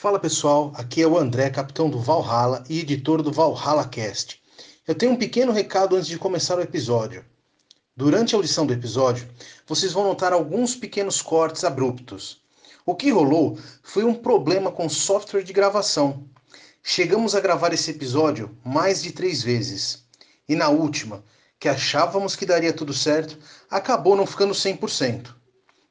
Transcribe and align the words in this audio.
Fala 0.00 0.18
pessoal, 0.18 0.72
aqui 0.76 1.02
é 1.02 1.06
o 1.06 1.18
André, 1.18 1.50
capitão 1.50 1.90
do 1.90 2.00
Valhalla 2.00 2.64
e 2.70 2.80
editor 2.80 3.22
do 3.22 3.30
Valhalla 3.30 3.86
Cast. 3.86 4.42
Eu 4.88 4.94
tenho 4.94 5.12
um 5.12 5.16
pequeno 5.16 5.52
recado 5.52 5.94
antes 5.94 6.08
de 6.08 6.18
começar 6.18 6.56
o 6.56 6.62
episódio. 6.62 7.22
Durante 7.94 8.34
a 8.34 8.38
audição 8.38 8.64
do 8.64 8.72
episódio, 8.72 9.28
vocês 9.66 9.92
vão 9.92 10.04
notar 10.04 10.32
alguns 10.32 10.74
pequenos 10.74 11.20
cortes 11.20 11.64
abruptos. 11.64 12.40
O 12.86 12.94
que 12.94 13.10
rolou 13.10 13.58
foi 13.82 14.02
um 14.02 14.14
problema 14.14 14.72
com 14.72 14.86
o 14.86 14.90
software 14.90 15.42
de 15.42 15.52
gravação. 15.52 16.24
Chegamos 16.82 17.34
a 17.34 17.40
gravar 17.40 17.74
esse 17.74 17.90
episódio 17.90 18.56
mais 18.64 19.02
de 19.02 19.12
três 19.12 19.42
vezes. 19.42 20.06
E 20.48 20.56
na 20.56 20.70
última, 20.70 21.22
que 21.58 21.68
achávamos 21.68 22.34
que 22.34 22.46
daria 22.46 22.72
tudo 22.72 22.94
certo, 22.94 23.38
acabou 23.70 24.16
não 24.16 24.24
ficando 24.24 24.54
100%. 24.54 25.34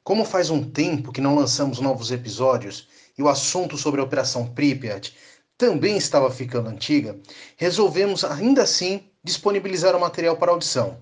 Como 0.02 0.24
faz 0.24 0.50
um 0.50 0.68
tempo 0.68 1.12
que 1.12 1.20
não 1.20 1.36
lançamos 1.36 1.78
novos 1.78 2.10
episódios 2.10 2.88
e 3.20 3.22
o 3.22 3.28
assunto 3.28 3.76
sobre 3.76 4.00
a 4.00 4.04
Operação 4.04 4.46
Pripyat 4.46 5.14
também 5.58 5.98
estava 5.98 6.30
ficando 6.30 6.70
antiga, 6.70 7.20
resolvemos 7.54 8.24
ainda 8.24 8.62
assim 8.62 9.10
disponibilizar 9.22 9.94
o 9.94 10.00
material 10.00 10.38
para 10.38 10.50
audição. 10.50 10.96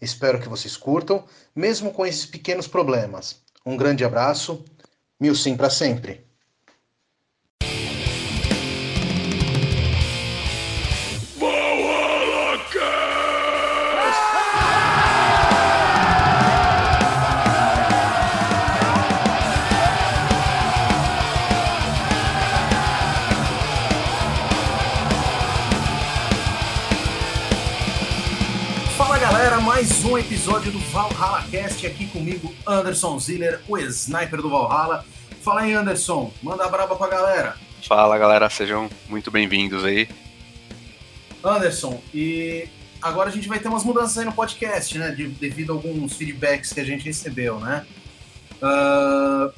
Espero 0.00 0.40
que 0.40 0.48
vocês 0.48 0.76
curtam, 0.76 1.24
mesmo 1.52 1.92
com 1.92 2.06
esses 2.06 2.26
pequenos 2.26 2.68
problemas. 2.68 3.42
Um 3.66 3.76
grande 3.76 4.04
abraço, 4.04 4.64
mil 5.18 5.34
sim 5.34 5.56
para 5.56 5.68
sempre. 5.68 6.24
Episódio 30.26 30.72
do 30.72 30.78
Valhalla 30.78 31.42
Cast 31.50 31.86
aqui 31.86 32.06
comigo, 32.06 32.54
Anderson 32.66 33.18
Ziller, 33.18 33.60
o 33.68 33.76
sniper 33.78 34.40
do 34.40 34.48
Valhalla. 34.50 35.04
Fala 35.42 35.62
aí, 35.62 35.72
Anderson, 35.72 36.32
manda 36.42 36.64
a 36.64 36.68
braba 36.68 36.96
pra 36.96 37.08
galera. 37.08 37.56
Fala 37.86 38.16
galera, 38.16 38.48
sejam 38.48 38.88
muito 39.08 39.30
bem-vindos 39.30 39.84
aí. 39.84 40.08
Anderson, 41.44 42.00
e 42.14 42.68
agora 43.00 43.28
a 43.28 43.32
gente 43.32 43.48
vai 43.48 43.58
ter 43.58 43.68
umas 43.68 43.84
mudanças 43.84 44.16
aí 44.18 44.24
no 44.24 44.32
podcast, 44.32 44.96
né? 44.98 45.10
de- 45.10 45.28
devido 45.28 45.72
a 45.72 45.74
alguns 45.74 46.14
feedbacks 46.16 46.72
que 46.72 46.80
a 46.80 46.84
gente 46.84 47.04
recebeu, 47.04 47.58
né? 47.58 47.84
Ah, 48.62 49.50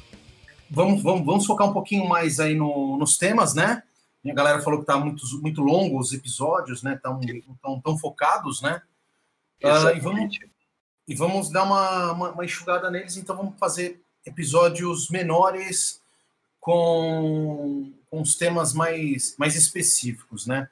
vamos, 0.69 1.01
vamos, 1.03 1.25
vamos 1.25 1.45
focar 1.45 1.69
um 1.69 1.73
pouquinho 1.73 2.07
mais 2.09 2.39
aí 2.39 2.55
no- 2.55 2.97
nos 2.97 3.17
temas, 3.17 3.53
né? 3.53 3.83
A 4.27 4.33
galera 4.33 4.59
falou 4.61 4.79
que 4.79 4.87
tá 4.87 4.97
muito, 4.97 5.23
muito 5.41 5.61
longo 5.61 5.99
os 5.99 6.11
episódios, 6.11 6.81
né? 6.81 6.99
Tão, 7.03 7.19
tão, 7.61 7.79
tão 7.79 7.97
focados, 7.99 8.59
né? 8.63 8.81
Ah, 9.63 9.93
e 9.95 9.99
vamos, 9.99 10.37
e 11.07 11.13
vamos 11.15 11.49
dar 11.49 11.63
uma, 11.63 12.11
uma, 12.11 12.31
uma 12.31 12.45
enxugada 12.45 12.89
neles, 12.89 13.17
então 13.17 13.35
vamos 13.35 13.57
fazer 13.59 14.01
episódios 14.25 15.09
menores 15.09 16.01
com, 16.59 17.91
com 18.09 18.21
os 18.21 18.35
temas 18.35 18.73
mais, 18.73 19.35
mais 19.37 19.55
específicos, 19.55 20.47
né? 20.47 20.67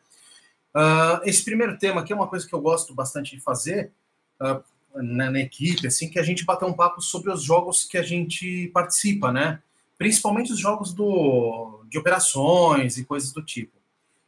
Ah, 0.73 1.21
esse 1.23 1.45
primeiro 1.45 1.77
tema 1.77 2.01
aqui 2.01 2.11
é 2.11 2.15
uma 2.15 2.27
coisa 2.27 2.47
que 2.47 2.53
eu 2.53 2.61
gosto 2.61 2.95
bastante 2.95 3.35
de 3.35 3.41
fazer 3.41 3.91
ah, 4.39 4.61
na, 4.95 5.29
na 5.29 5.39
equipe, 5.39 5.85
assim, 5.85 6.09
que 6.09 6.17
a 6.17 6.23
gente 6.23 6.45
bater 6.45 6.65
um 6.65 6.73
papo 6.73 6.99
sobre 7.01 7.31
os 7.31 7.43
jogos 7.43 7.83
que 7.83 7.97
a 7.97 8.01
gente 8.01 8.69
participa, 8.73 9.31
né? 9.31 9.61
Principalmente 9.97 10.51
os 10.51 10.59
jogos 10.59 10.93
do, 10.93 11.83
de 11.87 11.99
operações 11.99 12.97
e 12.97 13.05
coisas 13.05 13.31
do 13.31 13.43
tipo. 13.43 13.71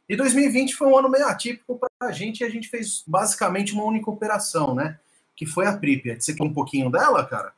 E 0.08 0.14
2020 0.14 0.76
foi 0.76 0.86
um 0.86 0.96
ano 0.96 1.08
meio 1.08 1.26
atípico 1.26 1.76
para 1.76 2.08
a 2.08 2.12
gente 2.12 2.40
e 2.40 2.44
a 2.44 2.48
gente 2.48 2.68
fez 2.68 3.02
basicamente 3.04 3.72
uma 3.72 3.82
única 3.82 4.08
operação, 4.08 4.72
né? 4.72 5.00
Que 5.36 5.46
foi 5.46 5.66
a 5.66 5.76
Pripyat. 5.76 6.24
Você 6.24 6.34
quer 6.34 6.42
um 6.42 6.52
pouquinho 6.52 6.90
dela, 6.90 7.24
cara? 7.26 7.52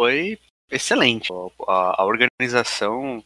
Foi 0.00 0.38
excelente. 0.70 1.32
A, 1.66 2.02
a 2.02 2.04
organização, 2.04 3.24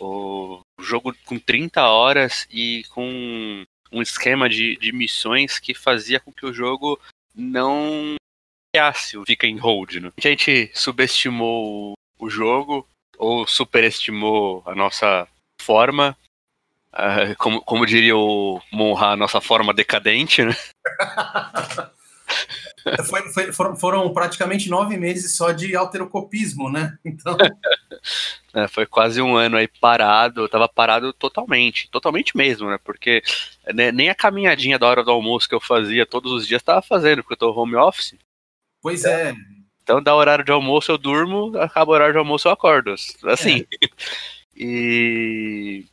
o 0.00 0.60
jogo 0.80 1.14
com 1.24 1.38
30 1.38 1.82
horas 1.82 2.46
e 2.50 2.84
com 2.90 3.64
um 3.92 4.02
esquema 4.02 4.48
de, 4.48 4.76
de 4.76 4.92
missões 4.92 5.58
que 5.58 5.74
fazia 5.74 6.20
com 6.20 6.32
que 6.32 6.44
o 6.44 6.52
jogo 6.52 7.00
não 7.34 8.16
fica 9.26 9.46
em 9.46 9.58
hold. 9.58 9.94
Né? 9.96 10.12
A 10.16 10.20
gente 10.20 10.70
subestimou 10.74 11.94
o 12.18 12.28
jogo 12.28 12.86
ou 13.18 13.46
superestimou 13.46 14.62
a 14.66 14.74
nossa 14.74 15.26
forma. 15.62 16.16
ah, 16.92 17.34
como, 17.38 17.62
como 17.62 17.86
diria 17.86 18.16
o 18.16 18.60
Monra, 18.70 19.08
a 19.08 19.16
nossa 19.16 19.40
forma 19.40 19.72
decadente, 19.72 20.42
né? 20.44 20.54
Foi- 23.08 23.28
foi- 23.32 23.52
foram, 23.52 23.76
foram 23.76 24.12
praticamente 24.12 24.68
nove 24.68 24.96
meses 24.96 25.36
só 25.36 25.52
de 25.52 25.74
alterocopismo, 25.74 26.70
né? 26.70 26.96
Então, 27.04 27.36
É, 28.54 28.66
foi 28.68 28.86
quase 28.86 29.20
um 29.20 29.36
ano 29.36 29.58
aí 29.58 29.68
parado, 29.68 30.40
eu 30.40 30.48
tava 30.48 30.66
parado 30.66 31.12
totalmente, 31.12 31.90
totalmente 31.90 32.34
mesmo, 32.34 32.70
né? 32.70 32.78
Porque 32.82 33.22
né, 33.74 33.92
nem 33.92 34.08
a 34.08 34.14
caminhadinha 34.14 34.78
da 34.78 34.86
hora 34.86 35.04
do 35.04 35.10
almoço 35.10 35.46
que 35.46 35.54
eu 35.54 35.60
fazia 35.60 36.06
todos 36.06 36.32
os 36.32 36.46
dias 36.46 36.62
tava 36.62 36.80
fazendo, 36.80 37.22
porque 37.22 37.34
eu 37.34 37.38
tô 37.38 37.52
home 37.52 37.76
office. 37.76 38.14
pois 38.80 39.04
é. 39.04 39.34
Então, 39.82 40.02
dá 40.02 40.14
horário 40.16 40.42
de 40.44 40.50
almoço 40.50 40.90
eu 40.90 40.96
durmo, 40.96 41.56
acaba 41.58 41.90
o 41.90 41.94
horário 41.94 42.14
de 42.14 42.18
almoço 42.18 42.48
eu 42.48 42.52
acordo. 42.52 42.94
Assim. 43.24 43.66
E 44.58 45.84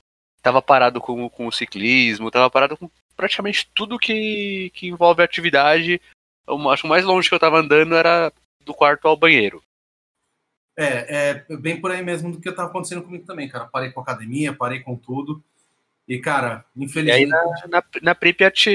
tava 0.41 0.61
parado 0.61 1.01
com, 1.01 1.27
com 1.29 1.47
o 1.47 1.51
ciclismo, 1.51 2.31
tava 2.31 2.49
parado 2.49 2.77
com 2.77 2.89
praticamente 3.15 3.69
tudo 3.75 3.99
que, 3.99 4.71
que 4.73 4.87
envolve 4.87 5.21
atividade. 5.21 5.99
Eu 6.47 6.69
acho 6.69 6.83
que 6.83 6.87
o 6.87 6.89
mais 6.89 7.05
longe 7.05 7.29
que 7.29 7.35
eu 7.35 7.39
tava 7.39 7.59
andando 7.59 7.95
era 7.95 8.31
do 8.61 8.73
quarto 8.73 9.07
ao 9.07 9.17
banheiro. 9.17 9.63
É, 10.77 11.43
é 11.49 11.57
bem 11.57 11.79
por 11.79 11.91
aí 11.91 12.03
mesmo 12.03 12.31
do 12.31 12.39
que 12.39 12.49
estava 12.49 12.69
acontecendo 12.69 13.03
comigo 13.03 13.25
também, 13.25 13.47
cara. 13.47 13.65
Parei 13.65 13.91
com 13.91 13.99
a 13.99 14.03
academia, 14.03 14.53
parei 14.53 14.79
com 14.79 14.95
tudo. 14.95 15.43
E, 16.07 16.19
cara, 16.19 16.65
E 16.75 16.81
aí 16.81 16.85
infelizmente, 16.85 17.67
na, 17.67 17.67
na, 17.67 17.83
na 18.01 18.15
Pripyat 18.15 18.69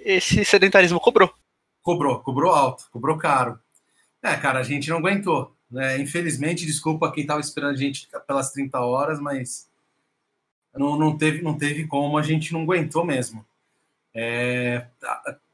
esse 0.00 0.44
sedentarismo 0.44 0.98
cobrou. 1.00 1.32
cobrou, 1.82 2.20
cobrou 2.20 2.52
alto, 2.52 2.88
cobrou 2.90 3.18
caro. 3.18 3.58
É, 4.22 4.36
cara, 4.36 4.60
a 4.60 4.62
gente 4.62 4.88
não 4.88 4.98
aguentou. 4.98 5.54
Né? 5.70 5.98
Infelizmente, 5.98 6.66
desculpa 6.66 7.12
quem 7.12 7.22
estava 7.22 7.40
esperando 7.40 7.72
a 7.72 7.76
gente 7.76 8.08
pelas 8.26 8.52
30 8.52 8.80
horas, 8.80 9.20
mas 9.20 9.68
não, 10.74 10.96
não, 10.96 11.16
teve, 11.16 11.42
não 11.42 11.56
teve 11.56 11.86
como, 11.86 12.16
a 12.16 12.22
gente 12.22 12.52
não 12.52 12.62
aguentou 12.62 13.04
mesmo. 13.04 13.44
É, 14.14 14.86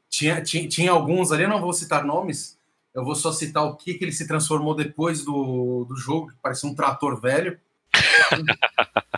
tinha, 0.09 0.41
tinha, 0.41 0.67
tinha 0.67 0.91
alguns 0.91 1.31
ali, 1.31 1.43
eu 1.43 1.49
não 1.49 1.61
vou 1.61 1.73
citar 1.73 2.05
nomes, 2.05 2.57
eu 2.93 3.03
vou 3.03 3.15
só 3.15 3.31
citar 3.31 3.63
o 3.63 3.75
que, 3.75 3.93
que 3.93 4.03
ele 4.03 4.11
se 4.11 4.27
transformou 4.27 4.75
depois 4.75 5.23
do, 5.23 5.85
do 5.85 5.95
jogo, 5.95 6.29
que 6.29 6.35
parecia 6.41 6.69
um 6.69 6.75
trator 6.75 7.19
velho. 7.21 7.59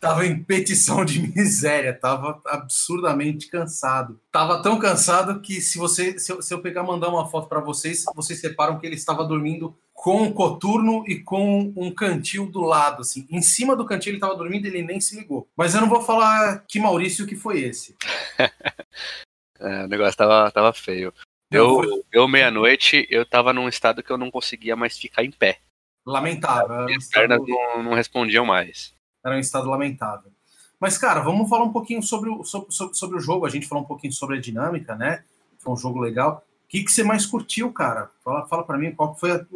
tava 0.00 0.26
em 0.26 0.42
petição 0.42 1.04
de 1.04 1.20
miséria, 1.20 1.92
tava 1.92 2.40
absurdamente 2.46 3.48
cansado. 3.48 4.20
Tava 4.30 4.62
tão 4.62 4.78
cansado 4.78 5.40
que 5.40 5.60
se 5.60 5.78
você 5.78 6.18
se 6.18 6.32
eu, 6.32 6.42
se 6.42 6.52
eu 6.52 6.60
pegar 6.60 6.82
mandar 6.82 7.08
uma 7.08 7.28
foto 7.28 7.48
para 7.48 7.60
vocês, 7.60 8.04
vocês 8.14 8.40
separam 8.40 8.78
que 8.78 8.86
ele 8.86 8.96
estava 8.96 9.24
dormindo 9.24 9.76
com 9.92 10.22
um 10.22 10.32
coturno 10.32 11.04
e 11.08 11.20
com 11.20 11.72
um 11.76 11.90
cantil 11.90 12.50
do 12.50 12.60
lado, 12.60 13.02
assim. 13.02 13.26
Em 13.30 13.42
cima 13.42 13.74
do 13.74 13.86
cantil 13.86 14.10
ele 14.10 14.18
estava 14.18 14.36
dormindo, 14.36 14.66
ele 14.66 14.82
nem 14.82 15.00
se 15.00 15.16
ligou. 15.16 15.48
Mas 15.56 15.74
eu 15.74 15.80
não 15.80 15.88
vou 15.88 16.02
falar 16.02 16.64
que 16.68 16.78
Maurício 16.78 17.26
que 17.26 17.34
foi 17.34 17.60
esse. 17.60 17.96
É, 19.60 19.84
o 19.84 19.88
negócio 19.88 20.16
tava, 20.16 20.50
tava 20.50 20.72
feio. 20.72 21.12
Eu, 21.50 22.02
eu 22.12 22.26
meia-noite, 22.26 23.06
eu 23.08 23.24
tava 23.24 23.52
num 23.52 23.68
estado 23.68 24.02
que 24.02 24.10
eu 24.10 24.18
não 24.18 24.30
conseguia 24.30 24.74
mais 24.74 24.98
ficar 24.98 25.24
em 25.24 25.30
pé. 25.30 25.60
Lamentável. 26.04 26.72
Era 26.72 26.82
um, 26.82 26.86
Minhas 26.86 27.08
pernas 27.08 27.40
estado, 27.40 27.48
não, 27.76 27.82
não 27.84 27.94
respondiam 27.94 28.44
mais. 28.44 28.94
era 29.24 29.34
um 29.36 29.38
estado 29.38 29.68
lamentável. 29.70 30.30
Mas, 30.78 30.98
cara, 30.98 31.20
vamos 31.20 31.48
falar 31.48 31.64
um 31.64 31.72
pouquinho 31.72 32.02
sobre 32.02 32.28
o, 32.28 32.44
sobre, 32.44 32.72
sobre, 32.72 32.94
sobre 32.96 33.16
o 33.16 33.20
jogo. 33.20 33.46
A 33.46 33.48
gente 33.48 33.66
falou 33.66 33.82
um 33.84 33.86
pouquinho 33.86 34.12
sobre 34.12 34.36
a 34.36 34.40
dinâmica, 34.40 34.94
né? 34.94 35.24
Foi 35.58 35.72
um 35.72 35.76
jogo 35.76 36.00
legal. 36.00 36.44
O 36.64 36.68
que, 36.68 36.82
que 36.84 36.90
você 36.92 37.02
mais 37.02 37.24
curtiu, 37.24 37.72
cara? 37.72 38.10
Fala, 38.24 38.46
fala 38.46 38.64
para 38.64 38.76
mim 38.76 38.92
qual 38.92 39.14
foi 39.16 39.30
a- 39.32 39.46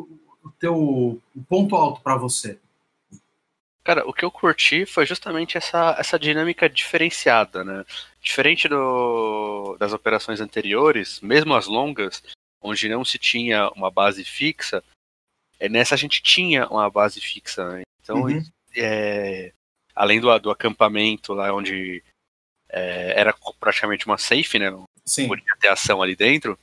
o 0.43 0.51
teu 0.59 0.75
o 0.77 1.43
ponto 1.49 1.77
alto 1.77 2.01
para 2.01 2.17
você. 2.17 2.59
Cara, 3.83 4.07
o 4.07 4.13
que 4.13 4.25
eu 4.25 4.31
curti 4.31 4.85
foi 4.85 5.07
justamente 5.07 5.57
essa, 5.57 5.97
essa 5.99 6.19
dinâmica 6.19 6.69
diferenciada, 6.69 7.65
né? 7.65 7.85
Diferente 8.21 8.69
do, 8.69 9.77
das 9.79 9.93
operações 9.93 10.41
anteriores, 10.41 11.21
mesmo 11.21 11.55
as 11.55 11.67
longas, 11.67 12.23
onde 12.61 12.89
não 12.89 13.05
se 13.05 13.19
tinha 13.19 13.71
uma 13.71 13.91
base 13.91 14.23
fixa, 14.25 14.85
é, 15.59 15.69
nessa 15.69 15.95
a 15.95 15.99
gente 15.99 16.23
tinha 16.23 16.69
uma 16.69 16.91
base 16.91 17.21
fixa. 17.21 17.69
Né? 17.71 17.83
Então, 18.03 18.23
Uhum. 18.23 18.43
é, 18.77 19.53
além 19.95 20.21
do, 20.21 20.39
do 20.39 20.51
acampamento 20.51 21.33
lá 21.33 21.53
onde 21.53 22.03
é, 22.69 23.15
era 23.19 23.35
praticamente 23.59 24.05
uma 24.07 24.19
safe, 24.19 24.59
né? 24.59 24.71
Não 24.71 24.85
Sim. 25.07 25.27
podia 25.27 25.57
ter 25.59 25.69
ação 25.69 26.03
ali 26.03 26.15
dentro. 26.15 26.59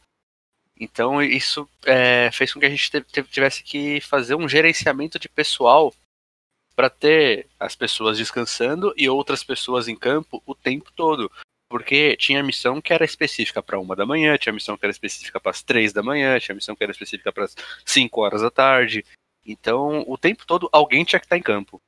Então 0.80 1.22
isso 1.24 1.68
é, 1.86 2.30
fez 2.32 2.54
com 2.54 2.60
que 2.60 2.66
a 2.68 2.70
gente 2.70 2.92
te- 2.92 3.02
te- 3.02 3.24
tivesse 3.24 3.64
que 3.64 4.00
fazer 4.02 4.36
um 4.36 4.48
gerenciamento 4.48 5.18
de 5.18 5.28
pessoal 5.28 5.92
para 6.78 6.92
ter 6.92 7.48
as 7.60 7.76
pessoas 7.76 8.20
descansando 8.20 8.94
e 8.96 9.10
outras 9.10 9.44
pessoas 9.44 9.88
em 9.88 9.96
campo 9.96 10.44
o 10.46 10.54
tempo 10.54 10.92
todo. 10.96 11.32
Porque 11.68 12.16
tinha 12.16 12.44
missão 12.44 12.80
que 12.80 12.94
era 12.94 13.04
específica 13.04 13.64
para 13.64 13.80
uma 13.80 13.96
da 13.96 14.06
manhã, 14.06 14.38
tinha 14.38 14.54
missão 14.54 14.78
que 14.78 14.86
era 14.86 14.92
específica 14.92 15.40
para 15.40 15.50
as 15.50 15.64
três 15.64 15.92
da 15.92 16.04
manhã, 16.04 16.40
tinha 16.40 16.54
missão 16.54 16.76
que 16.76 16.84
era 16.84 16.92
específica 16.92 17.34
para 17.34 17.46
as 17.46 17.56
cinco 17.84 18.22
horas 18.22 18.44
da 18.44 18.52
tarde. 18.52 19.04
Então, 19.44 20.06
o 20.08 20.18
tempo 20.20 20.46
todo 20.46 20.70
alguém 20.72 21.04
tinha 21.04 21.20
que 21.20 21.26
estar 21.26 21.36
em 21.36 21.42
campo. 21.42 21.82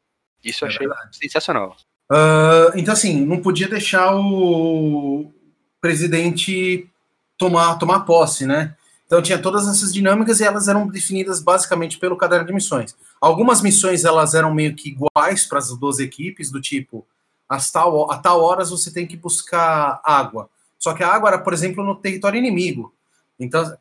Isso 0.43 0.65
eu 0.65 0.67
é 0.67 0.71
achei 0.71 0.87
verdade. 0.87 1.15
sensacional. 1.15 1.77
Uh, 2.11 2.75
então, 2.75 2.93
assim, 2.93 3.23
não 3.23 3.39
podia 3.41 3.67
deixar 3.67 4.15
o 4.15 5.31
presidente 5.79 6.89
tomar, 7.37 7.75
tomar 7.75 8.01
posse, 8.01 8.47
né? 8.47 8.75
Então 9.09 9.23
tinha 9.23 9.41
todas 9.41 9.67
essas 9.67 9.91
dinâmicas 9.91 10.39
e 10.39 10.43
elas 10.43 10.67
eram 10.67 10.87
definidas 10.87 11.41
basicamente 11.41 11.97
pelo 11.97 12.15
caderno 12.15 12.45
de 12.45 12.53
missões. 12.53 12.95
Algumas 13.19 13.59
missões 13.59 14.05
elas 14.05 14.35
eram 14.35 14.53
meio 14.53 14.75
que 14.75 14.89
iguais 14.89 15.45
para 15.45 15.57
as 15.57 15.75
duas 15.75 15.97
equipes, 15.97 16.51
do 16.51 16.61
tipo, 16.61 17.03
às 17.49 17.71
tal, 17.71 18.11
a 18.11 18.19
tal 18.19 18.39
horas 18.39 18.69
você 18.69 18.93
tem 18.93 19.07
que 19.07 19.17
buscar 19.17 19.99
água. 20.03 20.47
Só 20.77 20.93
que 20.93 21.03
a 21.03 21.11
água 21.11 21.29
era, 21.29 21.39
por 21.39 21.53
exemplo, 21.53 21.83
no 21.83 21.95
território 21.95 22.37
inimigo. 22.37 22.93
Então, 23.39 23.75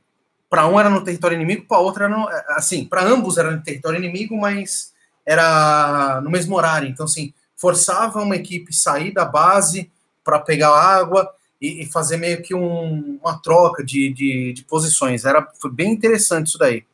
para 0.49 0.67
um 0.67 0.81
era 0.81 0.89
no 0.89 1.05
território 1.05 1.35
inimigo, 1.35 1.67
para 1.69 1.79
outra 1.79 2.07
era 2.07 2.17
no, 2.17 2.27
assim, 2.57 2.87
para 2.87 3.05
ambos 3.05 3.37
era 3.37 3.51
no 3.51 3.63
território 3.63 3.99
inimigo, 3.99 4.35
mas 4.35 4.95
era 5.27 6.23
no 6.23 6.31
mesmo 6.31 6.57
horário. 6.57 6.89
Então, 6.89 7.05
assim, 7.05 7.35
forçava 7.55 8.23
uma 8.23 8.35
equipe 8.37 8.75
sair 8.75 9.13
da 9.13 9.27
base 9.27 9.93
para 10.25 10.39
pegar 10.39 10.71
água 10.71 11.31
e, 11.61 11.83
e 11.83 11.87
fazer 11.87 12.17
meio 12.17 12.43
que 12.43 12.55
um, 12.55 13.19
uma 13.21 13.39
troca 13.39 13.85
de, 13.85 14.13
de, 14.13 14.53
de, 14.53 14.65
posições. 14.65 15.25
Era, 15.25 15.47
foi 15.61 15.71
bem 15.71 15.93
interessante 15.93 16.49
isso 16.49 16.59
daí. 16.59 16.85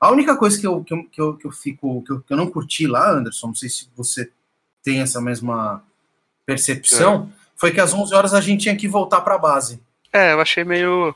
A 0.00 0.10
única 0.10 0.36
coisa 0.36 0.58
que 0.58 0.66
eu, 0.66 0.84
que 0.84 0.92
eu, 0.92 1.04
que 1.04 1.20
eu, 1.20 1.36
que 1.36 1.46
eu 1.46 1.52
fico, 1.52 2.02
que 2.02 2.12
eu, 2.12 2.20
que 2.20 2.32
eu 2.32 2.36
não 2.36 2.50
curti 2.50 2.86
lá, 2.86 3.10
Anderson, 3.10 3.48
não 3.48 3.54
sei 3.54 3.68
se 3.68 3.88
você 3.96 4.30
tem 4.82 5.00
essa 5.00 5.20
mesma 5.20 5.82
percepção, 6.44 7.30
é. 7.32 7.38
foi 7.56 7.72
que 7.72 7.80
às 7.80 7.94
11 7.94 8.14
horas 8.14 8.34
a 8.34 8.40
gente 8.40 8.62
tinha 8.62 8.76
que 8.76 8.86
voltar 8.86 9.22
para 9.22 9.36
a 9.36 9.38
base. 9.38 9.80
É, 10.12 10.32
eu 10.32 10.40
achei 10.40 10.62
meio 10.62 11.14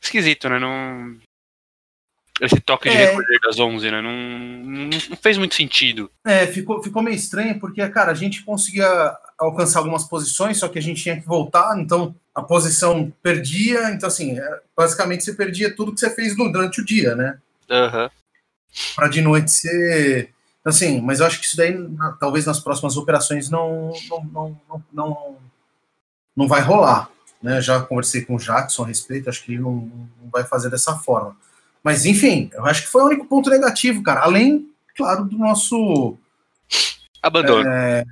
esquisito, 0.00 0.48
né? 0.50 0.58
Não, 0.58 1.18
esse 2.40 2.60
toque 2.60 2.90
de 2.90 2.96
é. 2.96 3.06
recolher 3.06 3.38
das 3.40 3.58
11, 3.58 3.90
né? 3.90 4.02
Não, 4.02 4.12
não, 4.12 5.16
fez 5.16 5.38
muito 5.38 5.54
sentido. 5.54 6.10
É, 6.24 6.46
ficou, 6.46 6.82
ficou 6.82 7.02
meio 7.02 7.14
estranho, 7.14 7.58
porque, 7.60 7.86
cara, 7.88 8.10
a 8.10 8.14
gente 8.14 8.42
conseguia 8.42 9.16
alcançar 9.38 9.80
algumas 9.80 10.04
posições, 10.04 10.58
só 10.58 10.68
que 10.68 10.78
a 10.78 10.82
gente 10.82 11.02
tinha 11.02 11.20
que 11.20 11.26
voltar, 11.26 11.78
então 11.78 12.14
a 12.34 12.42
posição 12.42 13.12
perdia, 13.22 13.90
então, 13.90 14.06
assim, 14.06 14.38
é, 14.38 14.60
basicamente 14.76 15.24
você 15.24 15.34
perdia 15.34 15.74
tudo 15.74 15.92
que 15.92 16.00
você 16.00 16.10
fez 16.10 16.36
durante 16.36 16.80
o 16.80 16.84
dia, 16.84 17.14
né? 17.14 17.38
Uhum. 17.70 18.10
Para 18.96 19.08
de 19.08 19.20
noite 19.20 19.50
ser. 19.50 20.30
Assim, 20.64 21.00
mas 21.00 21.20
eu 21.20 21.26
acho 21.26 21.38
que 21.38 21.46
isso 21.46 21.56
daí, 21.56 21.76
talvez 22.18 22.46
nas 22.46 22.58
próximas 22.58 22.96
operações, 22.96 23.50
não, 23.50 23.92
não, 24.08 24.24
não, 24.24 24.60
não, 24.68 24.84
não, 24.92 25.36
não 26.34 26.48
vai 26.48 26.62
rolar. 26.62 27.10
Né? 27.42 27.60
Já 27.60 27.80
conversei 27.80 28.22
com 28.22 28.34
o 28.34 28.38
Jackson 28.38 28.84
a 28.84 28.86
respeito, 28.86 29.28
acho 29.28 29.44
que 29.44 29.52
ele 29.52 29.60
não, 29.60 29.74
não 30.22 30.30
vai 30.32 30.42
fazer 30.42 30.70
dessa 30.70 30.96
forma. 30.96 31.36
Mas, 31.82 32.06
enfim, 32.06 32.50
eu 32.54 32.64
acho 32.64 32.82
que 32.82 32.88
foi 32.88 33.02
o 33.02 33.06
único 33.06 33.26
ponto 33.26 33.50
negativo, 33.50 34.02
cara. 34.02 34.22
Além, 34.22 34.66
claro, 34.96 35.24
do 35.24 35.36
nosso. 35.36 36.16
Abandono. 37.22 37.68
É, 37.68 38.04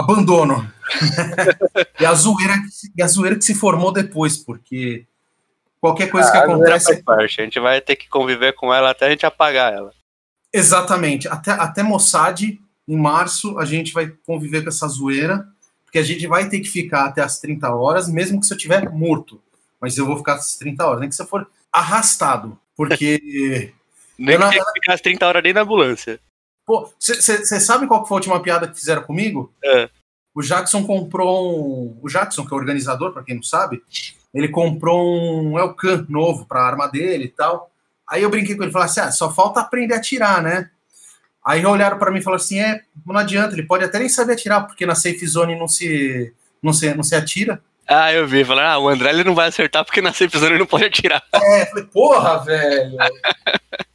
abandono. 0.00 0.70
e, 2.00 2.04
a 2.04 2.14
zoeira, 2.14 2.54
e 2.96 3.02
a 3.02 3.06
zoeira 3.06 3.36
que 3.36 3.44
se 3.44 3.54
formou 3.54 3.92
depois, 3.92 4.36
porque 4.36 5.06
qualquer 5.80 6.10
coisa 6.10 6.28
ah, 6.28 6.32
que 6.32 6.38
acontece. 6.38 7.02
Parte. 7.02 7.40
A 7.40 7.44
gente 7.44 7.60
vai 7.60 7.80
ter 7.80 7.96
que 7.96 8.08
conviver 8.08 8.54
com 8.54 8.72
ela 8.72 8.90
até 8.90 9.06
a 9.06 9.10
gente 9.10 9.24
apagar 9.24 9.72
ela. 9.72 9.92
Exatamente. 10.52 11.28
Até, 11.28 11.52
até 11.52 11.82
Mossad, 11.82 12.42
em 12.88 12.96
março, 12.96 13.58
a 13.58 13.64
gente 13.64 13.92
vai 13.92 14.12
conviver 14.26 14.62
com 14.62 14.68
essa 14.68 14.88
zoeira, 14.88 15.46
porque 15.84 15.98
a 15.98 16.02
gente 16.02 16.26
vai 16.26 16.48
ter 16.48 16.60
que 16.60 16.68
ficar 16.68 17.06
até 17.06 17.22
as 17.22 17.38
30 17.38 17.72
horas, 17.74 18.08
mesmo 18.08 18.40
que 18.40 18.46
se 18.46 18.52
eu 18.52 18.58
tiver 18.58 18.90
morto. 18.90 19.40
Mas 19.80 19.96
eu 19.96 20.06
vou 20.06 20.18
ficar 20.18 20.34
as 20.34 20.56
30 20.56 20.86
horas, 20.86 21.00
nem 21.00 21.08
que 21.08 21.14
você 21.14 21.24
for 21.24 21.48
arrastado. 21.72 22.58
Porque. 22.76 23.72
Nem 24.18 24.38
que 24.38 24.50
que 24.50 24.72
ficar 24.74 24.92
as 24.92 25.00
30 25.00 25.26
horas 25.26 25.42
nem 25.42 25.54
na 25.54 25.62
ambulância. 25.62 26.20
Pô, 26.66 26.88
você 26.98 27.60
sabe 27.60 27.86
qual 27.86 28.06
foi 28.06 28.16
a 28.16 28.18
última 28.18 28.40
piada 28.40 28.68
que 28.68 28.78
fizeram 28.78 29.02
comigo? 29.02 29.52
É. 29.64 29.88
O 30.34 30.42
Jackson 30.42 30.86
comprou 30.86 31.52
um. 31.52 31.98
O 32.00 32.08
Jackson, 32.08 32.46
que 32.46 32.54
é 32.54 32.56
o 32.56 32.60
organizador, 32.60 33.12
para 33.12 33.24
quem 33.24 33.34
não 33.34 33.42
sabe, 33.42 33.82
ele 34.32 34.48
comprou 34.48 35.42
um 35.42 35.58
Elcan 35.58 36.06
novo 36.08 36.46
para 36.46 36.60
a 36.60 36.66
arma 36.66 36.86
dele 36.86 37.24
e 37.24 37.28
tal. 37.28 37.70
Aí 38.08 38.22
eu 38.22 38.30
brinquei 38.30 38.56
com 38.56 38.62
ele 38.62 38.70
e 38.70 38.72
falei 38.72 38.86
assim: 38.86 39.00
ah, 39.00 39.10
só 39.10 39.32
falta 39.32 39.60
aprender 39.60 39.94
a 39.94 39.96
atirar, 39.98 40.42
né? 40.42 40.70
Aí 41.44 41.64
olharam 41.64 41.98
para 41.98 42.10
mim 42.10 42.20
e 42.20 42.22
falaram 42.22 42.42
assim: 42.42 42.60
é, 42.60 42.80
não 43.04 43.16
adianta, 43.16 43.54
ele 43.54 43.64
pode 43.64 43.84
até 43.84 43.98
nem 43.98 44.08
saber 44.08 44.34
atirar, 44.34 44.66
porque 44.66 44.86
na 44.86 44.94
safe 44.94 45.26
zone 45.26 45.58
não 45.58 45.66
se, 45.66 46.32
não 46.62 46.72
se, 46.72 46.94
não 46.94 47.02
se 47.02 47.14
atira. 47.14 47.60
Ah, 47.88 48.12
eu 48.12 48.26
vi. 48.26 48.44
Falaram, 48.44 48.70
ah, 48.70 48.78
o 48.78 48.88
André 48.88 49.10
ele 49.10 49.24
não 49.24 49.34
vai 49.34 49.48
acertar 49.48 49.84
porque 49.84 50.00
na 50.00 50.12
safe 50.12 50.38
zone 50.38 50.52
ele 50.52 50.60
não 50.60 50.66
pode 50.66 50.84
atirar. 50.84 51.22
É, 51.34 51.66
falei, 51.66 51.84
porra, 51.86 52.38
velho. 52.44 52.96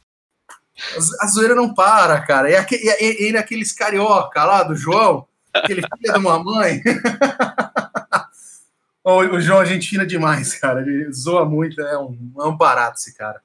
A 1.20 1.26
zoeira 1.26 1.54
não 1.54 1.74
para, 1.74 2.20
cara. 2.20 2.50
E, 2.50 2.56
aquele, 2.56 2.82
e 2.84 3.26
ele, 3.26 3.38
aqueles 3.38 3.72
carioca 3.72 4.44
lá 4.44 4.62
do 4.62 4.74
João, 4.74 5.26
aquele 5.52 5.82
filho 5.82 6.12
de 6.12 6.18
uma 6.18 6.42
mãe. 6.42 6.82
o, 9.02 9.18
o 9.18 9.40
João 9.40 9.62
é 9.62 9.66
gente 9.66 9.88
fina 9.88 10.06
demais, 10.06 10.54
cara. 10.54 10.80
Ele 10.80 11.10
zoa 11.12 11.44
muito, 11.44 11.80
é 11.80 11.98
um, 11.98 12.32
é 12.38 12.44
um 12.44 12.56
barato 12.56 12.98
esse 12.98 13.14
cara. 13.14 13.40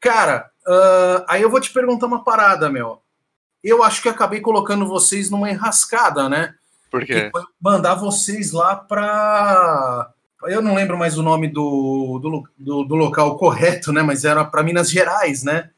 Cara, 0.00 0.50
uh, 0.66 1.24
aí 1.28 1.40
eu 1.40 1.50
vou 1.50 1.60
te 1.60 1.72
perguntar 1.72 2.06
uma 2.06 2.22
parada, 2.22 2.68
meu. 2.68 3.00
Eu 3.62 3.82
acho 3.82 4.02
que 4.02 4.08
acabei 4.08 4.40
colocando 4.40 4.86
vocês 4.86 5.30
numa 5.30 5.50
enrascada, 5.50 6.28
né? 6.28 6.54
Por 6.90 7.04
quê? 7.04 7.30
mandar 7.60 7.94
vocês 7.94 8.52
lá 8.52 8.76
para. 8.76 10.10
Eu 10.44 10.60
não 10.60 10.74
lembro 10.74 10.98
mais 10.98 11.16
o 11.16 11.22
nome 11.22 11.48
do, 11.48 12.18
do, 12.20 12.44
do, 12.56 12.84
do 12.84 12.94
local 12.94 13.38
correto, 13.38 13.92
né? 13.92 14.02
Mas 14.02 14.24
era 14.24 14.44
para 14.44 14.62
Minas 14.62 14.90
Gerais, 14.90 15.42
né? 15.42 15.70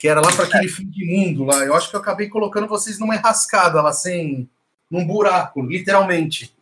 Que 0.00 0.08
era 0.08 0.22
lá 0.22 0.32
para 0.34 0.46
aquele 0.46 0.66
fim 0.66 0.88
de 0.88 1.04
mundo 1.04 1.44
lá. 1.44 1.58
Eu 1.58 1.74
acho 1.74 1.90
que 1.90 1.94
eu 1.94 2.00
acabei 2.00 2.28
colocando 2.28 2.66
vocês 2.66 2.98
numa 2.98 3.14
enrascada 3.14 3.82
lá, 3.82 3.92
sem. 3.92 4.48
num 4.90 5.06
buraco, 5.06 5.60
literalmente. 5.60 6.52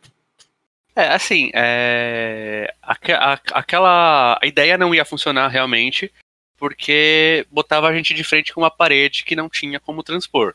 É, 0.96 1.14
assim, 1.14 1.52
é... 1.54 2.74
aquela. 2.82 4.36
A 4.42 4.46
ideia 4.46 4.76
não 4.76 4.92
ia 4.92 5.04
funcionar 5.04 5.46
realmente, 5.46 6.12
porque 6.56 7.46
botava 7.48 7.86
a 7.88 7.94
gente 7.94 8.12
de 8.12 8.24
frente 8.24 8.52
com 8.52 8.60
uma 8.60 8.70
parede 8.70 9.24
que 9.24 9.36
não 9.36 9.48
tinha 9.48 9.78
como 9.78 10.02
transpor. 10.02 10.54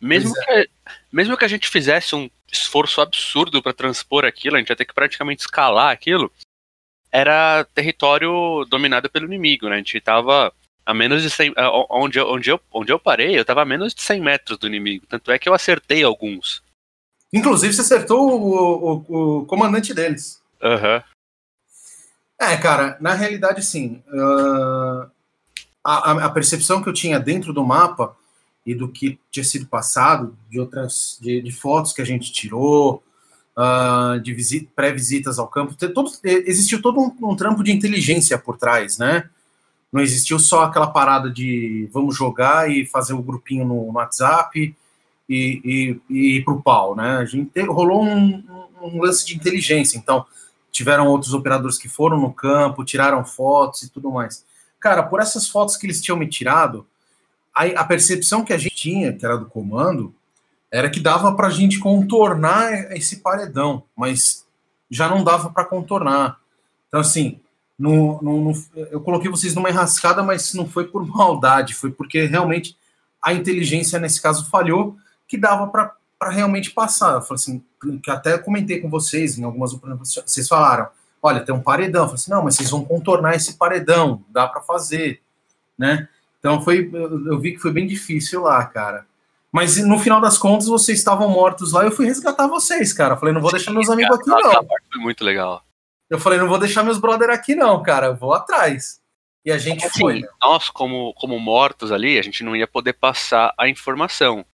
Mesmo, 0.00 0.32
é. 0.48 0.62
que, 0.62 0.70
mesmo 1.12 1.36
que 1.36 1.44
a 1.44 1.48
gente 1.48 1.68
fizesse 1.68 2.14
um 2.14 2.30
esforço 2.50 3.02
absurdo 3.02 3.62
para 3.62 3.74
transpor 3.74 4.24
aquilo, 4.24 4.56
a 4.56 4.58
gente 4.58 4.70
ia 4.70 4.76
ter 4.76 4.86
que 4.86 4.94
praticamente 4.94 5.42
escalar 5.42 5.90
aquilo, 5.90 6.32
era 7.12 7.64
território 7.74 8.64
dominado 8.68 9.10
pelo 9.10 9.26
inimigo, 9.26 9.68
né? 9.68 9.74
A 9.74 9.78
gente 9.78 9.98
estava 9.98 10.52
a 10.86 10.94
menos 10.94 11.22
de 11.22 11.28
100, 11.28 11.54
onde, 11.90 12.20
onde, 12.20 12.50
eu, 12.50 12.60
onde 12.72 12.92
eu 12.92 12.98
parei, 12.98 13.36
eu 13.36 13.42
estava 13.42 13.62
a 13.62 13.66
menos 13.66 13.92
de 13.92 14.00
100 14.00 14.20
metros 14.22 14.56
do 14.56 14.68
inimigo, 14.68 15.04
tanto 15.08 15.32
é 15.32 15.38
que 15.38 15.48
eu 15.48 15.52
acertei 15.52 16.04
alguns. 16.04 16.62
Inclusive, 17.32 17.74
você 17.74 17.80
acertou 17.80 18.30
o, 18.30 19.04
o, 19.08 19.38
o 19.40 19.46
comandante 19.46 19.92
deles. 19.92 20.40
Aham. 20.62 20.96
Uhum. 20.96 21.16
É, 22.38 22.56
cara, 22.56 22.96
na 23.00 23.14
realidade, 23.14 23.64
sim. 23.64 24.02
Uh, 24.08 25.10
a, 25.82 26.26
a 26.26 26.30
percepção 26.30 26.82
que 26.82 26.88
eu 26.88 26.92
tinha 26.92 27.18
dentro 27.18 27.52
do 27.52 27.64
mapa 27.64 28.14
e 28.64 28.74
do 28.74 28.88
que 28.88 29.18
tinha 29.30 29.44
sido 29.44 29.66
passado, 29.66 30.36
de 30.50 30.60
outras 30.60 31.18
de, 31.20 31.40
de 31.40 31.50
fotos 31.50 31.92
que 31.92 32.02
a 32.02 32.04
gente 32.04 32.32
tirou, 32.32 33.02
uh, 33.56 34.20
de 34.20 34.68
pré-visitas 34.74 35.38
ao 35.38 35.48
campo, 35.48 35.74
todo, 35.74 36.10
existiu 36.24 36.82
todo 36.82 37.00
um, 37.00 37.30
um, 37.30 37.36
trampo 37.36 37.62
de 37.62 37.72
inteligência 37.72 38.36
por 38.38 38.58
trás, 38.58 38.98
né? 38.98 39.30
Não 39.92 40.02
existiu 40.02 40.38
só 40.38 40.64
aquela 40.64 40.88
parada 40.88 41.30
de 41.30 41.88
vamos 41.92 42.16
jogar 42.16 42.70
e 42.70 42.84
fazer 42.84 43.12
o 43.12 43.18
um 43.18 43.22
grupinho 43.22 43.64
no, 43.64 43.92
WhatsApp 43.92 44.74
e, 45.28 45.60
e, 45.64 46.00
e 46.08 46.36
ir 46.36 46.44
pro 46.44 46.62
pau, 46.62 46.94
né? 46.94 47.18
A 47.18 47.24
gente 47.24 47.60
rolou 47.62 48.04
um, 48.04 48.42
um 48.82 49.00
lance 49.00 49.24
de 49.26 49.36
inteligência, 49.36 49.96
então 49.96 50.26
tiveram 50.70 51.06
outros 51.06 51.32
operadores 51.32 51.78
que 51.78 51.88
foram 51.88 52.20
no 52.20 52.32
campo, 52.32 52.84
tiraram 52.84 53.24
fotos 53.24 53.82
e 53.82 53.90
tudo 53.90 54.10
mais. 54.10 54.44
Cara, 54.78 55.02
por 55.02 55.20
essas 55.20 55.48
fotos 55.48 55.76
que 55.76 55.86
eles 55.86 56.02
tinham 56.02 56.18
me 56.18 56.28
tirado, 56.28 56.86
a, 57.54 57.64
a 57.64 57.84
percepção 57.84 58.44
que 58.44 58.52
a 58.52 58.58
gente 58.58 58.74
tinha, 58.74 59.12
que 59.12 59.24
era 59.24 59.38
do 59.38 59.46
comando, 59.46 60.14
era 60.70 60.90
que 60.90 61.00
dava 61.00 61.34
para 61.34 61.46
a 61.46 61.50
gente 61.50 61.78
contornar 61.78 62.92
esse 62.92 63.20
paredão, 63.20 63.84
mas 63.96 64.44
já 64.90 65.08
não 65.08 65.24
dava 65.24 65.50
para 65.50 65.64
contornar. 65.64 66.38
Então, 66.88 67.00
assim, 67.00 67.40
no, 67.78 68.20
no, 68.22 68.44
no, 68.44 68.64
eu 68.90 69.00
coloquei 69.00 69.30
vocês 69.30 69.54
numa 69.54 69.68
enrascada, 69.68 70.22
mas 70.22 70.54
não 70.54 70.66
foi 70.66 70.86
por 70.86 71.04
maldade, 71.06 71.74
foi 71.74 71.90
porque 71.90 72.24
realmente 72.24 72.76
a 73.22 73.32
inteligência, 73.32 73.98
nesse 73.98 74.20
caso, 74.20 74.48
falhou, 74.48 74.96
que 75.26 75.36
dava 75.36 75.66
para 75.66 76.30
realmente 76.30 76.70
passar. 76.70 77.14
Eu 77.14 77.22
falei 77.22 77.34
assim, 77.34 77.62
que 78.02 78.10
até 78.10 78.38
comentei 78.38 78.80
com 78.80 78.88
vocês 78.88 79.36
em 79.36 79.44
algumas 79.44 79.72
vocês 80.24 80.46
falaram, 80.46 80.88
olha, 81.22 81.40
tem 81.40 81.54
um 81.54 81.60
paredão. 81.60 82.02
Eu 82.02 82.08
falei 82.08 82.20
assim, 82.20 82.30
não, 82.30 82.44
mas 82.44 82.54
vocês 82.54 82.70
vão 82.70 82.84
contornar 82.84 83.34
esse 83.34 83.54
paredão, 83.54 84.24
dá 84.28 84.46
para 84.46 84.60
fazer, 84.60 85.20
né? 85.76 86.08
Então 86.38 86.62
foi, 86.62 86.88
eu 86.92 87.40
vi 87.40 87.52
que 87.52 87.58
foi 87.58 87.72
bem 87.72 87.86
difícil 87.86 88.42
lá, 88.42 88.64
cara. 88.64 89.04
Mas 89.50 89.76
no 89.78 89.98
final 89.98 90.20
das 90.20 90.38
contas, 90.38 90.68
vocês 90.68 90.98
estavam 90.98 91.28
mortos 91.28 91.72
lá 91.72 91.84
eu 91.84 91.90
fui 91.90 92.06
resgatar 92.06 92.46
vocês, 92.46 92.92
cara. 92.92 93.16
falei, 93.16 93.34
não 93.34 93.40
vou 93.40 93.50
deixar 93.50 93.72
meus 93.72 93.88
amigos 93.90 94.16
aqui, 94.16 94.28
não. 94.28 94.52
Foi 94.52 95.00
muito 95.00 95.24
legal. 95.24 95.65
Eu 96.08 96.18
falei, 96.18 96.38
não 96.38 96.48
vou 96.48 96.58
deixar 96.58 96.82
meus 96.82 96.98
brother 96.98 97.30
aqui, 97.30 97.54
não, 97.54 97.82
cara. 97.82 98.06
Eu 98.06 98.16
vou 98.16 98.32
atrás. 98.32 99.00
E 99.44 99.50
a 99.50 99.58
gente 99.58 99.84
assim, 99.86 100.00
foi. 100.00 100.22
Nós, 100.40 100.70
como, 100.70 101.14
como 101.14 101.38
mortos 101.38 101.92
ali, 101.92 102.18
a 102.18 102.22
gente 102.22 102.42
não 102.42 102.56
ia 102.56 102.66
poder 102.66 102.94
passar 102.94 103.54
a 103.58 103.68
informação. 103.68 104.44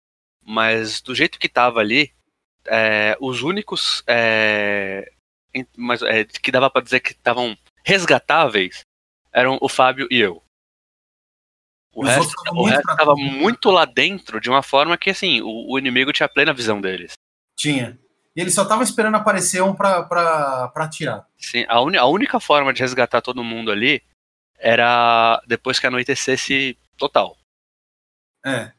Mas 0.44 1.00
do 1.00 1.14
jeito 1.14 1.38
que 1.38 1.49
tava 1.49 1.80
ali, 1.80 2.12
é, 2.66 3.16
os 3.21 3.42
únicos 3.42 4.02
é, 4.06 5.11
mas, 5.76 6.02
é, 6.02 6.25
que 6.25 6.50
dava 6.50 6.71
para 6.71 6.82
dizer 6.82 7.00
que 7.00 7.12
estavam 7.12 7.56
resgatáveis 7.85 8.85
eram 9.32 9.59
o 9.61 9.68
Fábio 9.68 10.06
e 10.11 10.21
eu. 10.21 10.42
O 11.94 12.04
resto, 12.04 12.35
o 12.52 12.64
resto 12.64 12.97
tava 12.97 13.14
muito 13.14 13.71
lá 13.71 13.85
dentro 13.85 14.40
de 14.40 14.49
uma 14.49 14.62
forma 14.62 14.97
que, 14.97 15.11
assim, 15.11 15.42
o, 15.42 15.73
o 15.73 15.78
inimigo 15.78 16.12
tinha 16.12 16.28
plena 16.28 16.54
visão 16.54 16.80
deles. 16.80 17.12
Tinha. 17.54 17.99
E 18.35 18.41
eles 18.41 18.55
só 18.55 18.62
estavam 18.62 18.83
esperando 18.83 19.17
aparecer 19.17 19.62
um 19.62 19.75
pra, 19.75 20.03
pra, 20.03 20.69
pra 20.69 20.85
atirar. 20.85 21.27
Sim, 21.39 21.65
a, 21.69 21.81
un, 21.83 21.97
a 21.99 22.07
única 22.07 22.41
forma 22.41 22.73
de 22.73 22.81
resgatar 22.81 23.21
todo 23.21 23.45
mundo 23.45 23.71
ali 23.71 24.03
era 24.59 25.43
depois 25.47 25.79
que 25.79 25.87
anoitecesse 25.87 26.79
total. 26.97 27.37
É. 28.45 28.73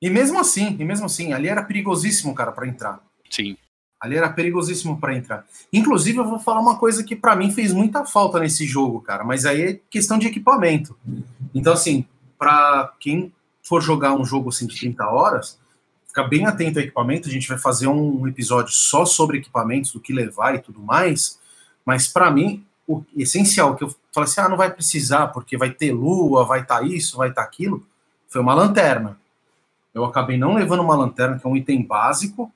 E 0.00 0.10
mesmo 0.10 0.38
assim, 0.38 0.76
e 0.78 0.84
mesmo 0.84 1.06
assim, 1.06 1.32
ali 1.32 1.48
era 1.48 1.62
perigosíssimo, 1.62 2.34
cara, 2.34 2.52
para 2.52 2.68
entrar. 2.68 3.00
Sim. 3.30 3.56
Ali 4.00 4.16
era 4.16 4.28
perigosíssimo 4.28 5.00
para 5.00 5.14
entrar. 5.16 5.46
Inclusive, 5.72 6.18
eu 6.18 6.28
vou 6.28 6.38
falar 6.38 6.60
uma 6.60 6.78
coisa 6.78 7.02
que 7.02 7.16
para 7.16 7.34
mim 7.34 7.50
fez 7.50 7.72
muita 7.72 8.04
falta 8.04 8.38
nesse 8.38 8.66
jogo, 8.66 9.00
cara, 9.00 9.24
mas 9.24 9.46
aí 9.46 9.62
é 9.62 9.80
questão 9.88 10.18
de 10.18 10.26
equipamento. 10.26 10.96
Então, 11.54 11.72
assim, 11.72 12.06
para 12.38 12.92
quem 13.00 13.32
for 13.62 13.80
jogar 13.80 14.12
um 14.12 14.24
jogo 14.24 14.50
assim 14.50 14.66
de 14.66 14.78
30 14.78 15.08
horas, 15.08 15.58
ficar 16.14 16.28
bem 16.28 16.46
atento 16.46 16.78
ao 16.78 16.84
equipamento. 16.84 17.28
A 17.28 17.32
gente 17.32 17.48
vai 17.48 17.58
fazer 17.58 17.88
um 17.88 18.26
episódio 18.28 18.72
só 18.72 19.04
sobre 19.04 19.38
equipamentos, 19.38 19.92
do 19.92 20.00
que 20.00 20.12
levar 20.12 20.54
e 20.54 20.60
tudo 20.60 20.80
mais. 20.80 21.40
Mas 21.84 22.06
para 22.06 22.30
mim, 22.30 22.64
o 22.86 23.04
essencial 23.16 23.74
que 23.74 23.82
eu 23.82 23.94
falei 24.12 24.30
assim: 24.30 24.40
ah, 24.40 24.48
não 24.48 24.56
vai 24.56 24.70
precisar, 24.72 25.28
porque 25.28 25.56
vai 25.56 25.70
ter 25.70 25.92
lua, 25.92 26.46
vai 26.46 26.60
estar 26.60 26.78
tá 26.78 26.86
isso, 26.86 27.16
vai 27.16 27.30
estar 27.30 27.42
tá 27.42 27.48
aquilo, 27.48 27.84
foi 28.28 28.40
uma 28.40 28.54
lanterna. 28.54 29.18
Eu 29.92 30.04
acabei 30.04 30.38
não 30.38 30.54
levando 30.54 30.80
uma 30.80 30.96
lanterna, 30.96 31.38
que 31.38 31.46
é 31.46 31.50
um 31.50 31.56
item 31.56 31.82
básico, 31.82 32.52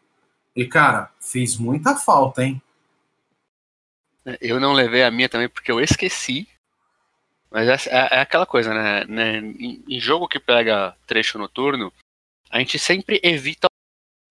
e, 0.55 0.67
cara, 0.67 1.11
fez 1.21 1.57
muita 1.57 1.95
falta, 1.95 2.43
hein? 2.43 2.61
Eu 4.41 4.59
não 4.59 4.73
levei 4.73 5.05
a 5.05 5.11
minha 5.11 5.29
também 5.29 5.49
porque 5.49 5.71
eu 5.71 5.81
esqueci. 5.81 6.49
Mas 7.51 7.87
é, 7.87 7.91
é, 7.91 8.17
é 8.17 8.21
aquela 8.21 8.45
coisa, 8.45 8.75
né? 8.75 9.05
né? 9.05 9.39
Em, 9.39 9.83
em, 9.89 10.01
jogo 10.01 10.29
que 10.29 10.39
pega 10.39 10.95
trecho 11.07 11.39
noturno, 11.39 11.93
a 12.51 12.59
gente 12.59 12.79
sempre 12.79 13.21
evita 13.23 13.69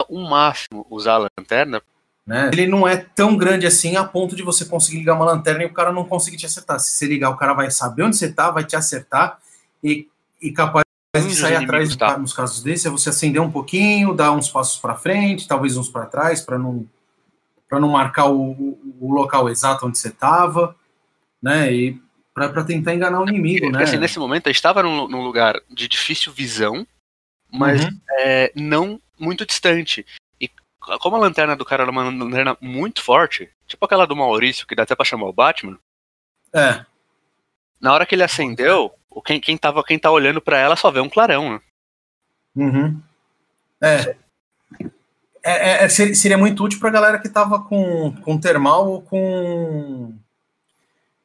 o 0.08 0.20
máximo 0.20 0.86
usar 0.90 1.14
a 1.14 1.28
lanterna. 1.38 1.82
Né? 2.26 2.50
Ele 2.52 2.68
não 2.68 2.88
é 2.88 2.98
tão 2.98 3.38
grande 3.38 3.66
assim 3.66 3.96
a 3.96 4.04
ponto 4.04 4.36
de 4.36 4.44
você 4.44 4.66
conseguir 4.66 4.98
ligar 4.98 5.16
uma 5.16 5.26
lanterna 5.26 5.64
e 5.64 5.66
o 5.66 5.74
cara 5.74 5.94
não 5.94 6.04
conseguir 6.04 6.38
te 6.38 6.46
acertar. 6.46 6.80
Se 6.80 6.92
você 6.92 7.06
ligar, 7.06 7.30
o 7.30 7.38
cara 7.38 7.54
vai 7.54 7.72
saber 7.72 8.04
onde 8.04 8.18
você 8.18 8.32
tá, 8.32 8.52
vai 8.52 8.66
te 8.66 8.76
acertar 8.76 9.40
e, 9.84 10.08
e 10.42 10.52
capaz 10.52 10.84
de 11.14 11.36
sair 11.36 11.56
atrás 11.56 11.96
tá. 11.96 12.18
nos 12.18 12.34
casos 12.34 12.62
desses 12.62 12.86
é 12.86 12.90
você 12.90 13.10
acender 13.10 13.42
um 13.42 13.50
pouquinho, 13.50 14.14
dar 14.14 14.32
uns 14.32 14.50
passos 14.50 14.80
para 14.80 14.96
frente, 14.96 15.48
talvez 15.48 15.78
uns 15.78 15.90
para 15.90 16.06
trás, 16.06 16.42
para 16.42 16.58
não 16.58 16.86
para 17.70 17.80
não 17.82 17.90
marcar 17.90 18.28
o, 18.28 18.78
o, 19.00 19.12
local 19.12 19.50
exato 19.50 19.86
onde 19.86 19.98
você 19.98 20.08
estava, 20.08 20.74
né? 21.42 21.74
E 21.74 22.02
para 22.34 22.64
tentar 22.64 22.94
enganar 22.94 23.20
o 23.20 23.28
inimigo, 23.28 23.66
Porque, 23.66 23.78
né? 23.78 23.84
Assim, 23.84 23.98
nesse 23.98 24.20
momento, 24.20 24.48
eu 24.48 24.52
estava 24.52 24.82
num, 24.84 25.08
num, 25.08 25.22
lugar 25.22 25.60
de 25.70 25.88
difícil 25.88 26.32
visão, 26.32 26.88
mas 27.52 27.86
uhum. 27.86 28.00
é, 28.20 28.52
não 28.56 29.02
muito 29.20 29.46
distante. 29.46 30.06
E 30.40 30.50
como 31.00 31.16
a 31.16 31.20
lanterna 31.20 31.56
do 31.56 31.66
cara 31.66 31.84
era 31.84 31.92
uma 31.92 32.04
lanterna 32.04 32.58
muito 32.62 33.02
forte, 33.02 33.50
tipo 33.66 33.84
aquela 33.86 34.06
do 34.06 34.16
Maurício, 34.16 34.68
que 34.68 34.76
dá 34.76 34.84
até 34.84 34.96
para 34.96 35.06
chamar 35.06 35.28
o 35.28 35.34
Batman. 35.34 35.78
É. 36.54 36.86
Na 37.80 37.94
hora 37.94 38.06
que 38.06 38.16
ele 38.16 38.24
acendeu, 38.24 38.94
quem, 39.26 39.40
quem, 39.40 39.58
tava, 39.58 39.84
quem 39.84 40.00
tá 40.00 40.12
olhando 40.12 40.42
para 40.42 40.58
ela 40.58 40.76
só 40.76 40.92
vê 40.92 41.00
um 41.00 41.10
clarão, 41.10 41.54
né? 41.54 41.62
Uhum. 42.56 43.02
É. 43.82 44.16
É, 45.44 45.84
é, 45.84 45.84
é 45.86 45.90
seria 45.90 46.38
muito 46.38 46.64
útil 46.64 46.80
pra 46.80 46.90
galera 46.90 47.20
que 47.20 47.30
tava 47.30 47.64
com, 47.64 48.12
com 48.22 48.40
termal 48.40 48.88
ou 48.90 49.02
com 49.02 50.14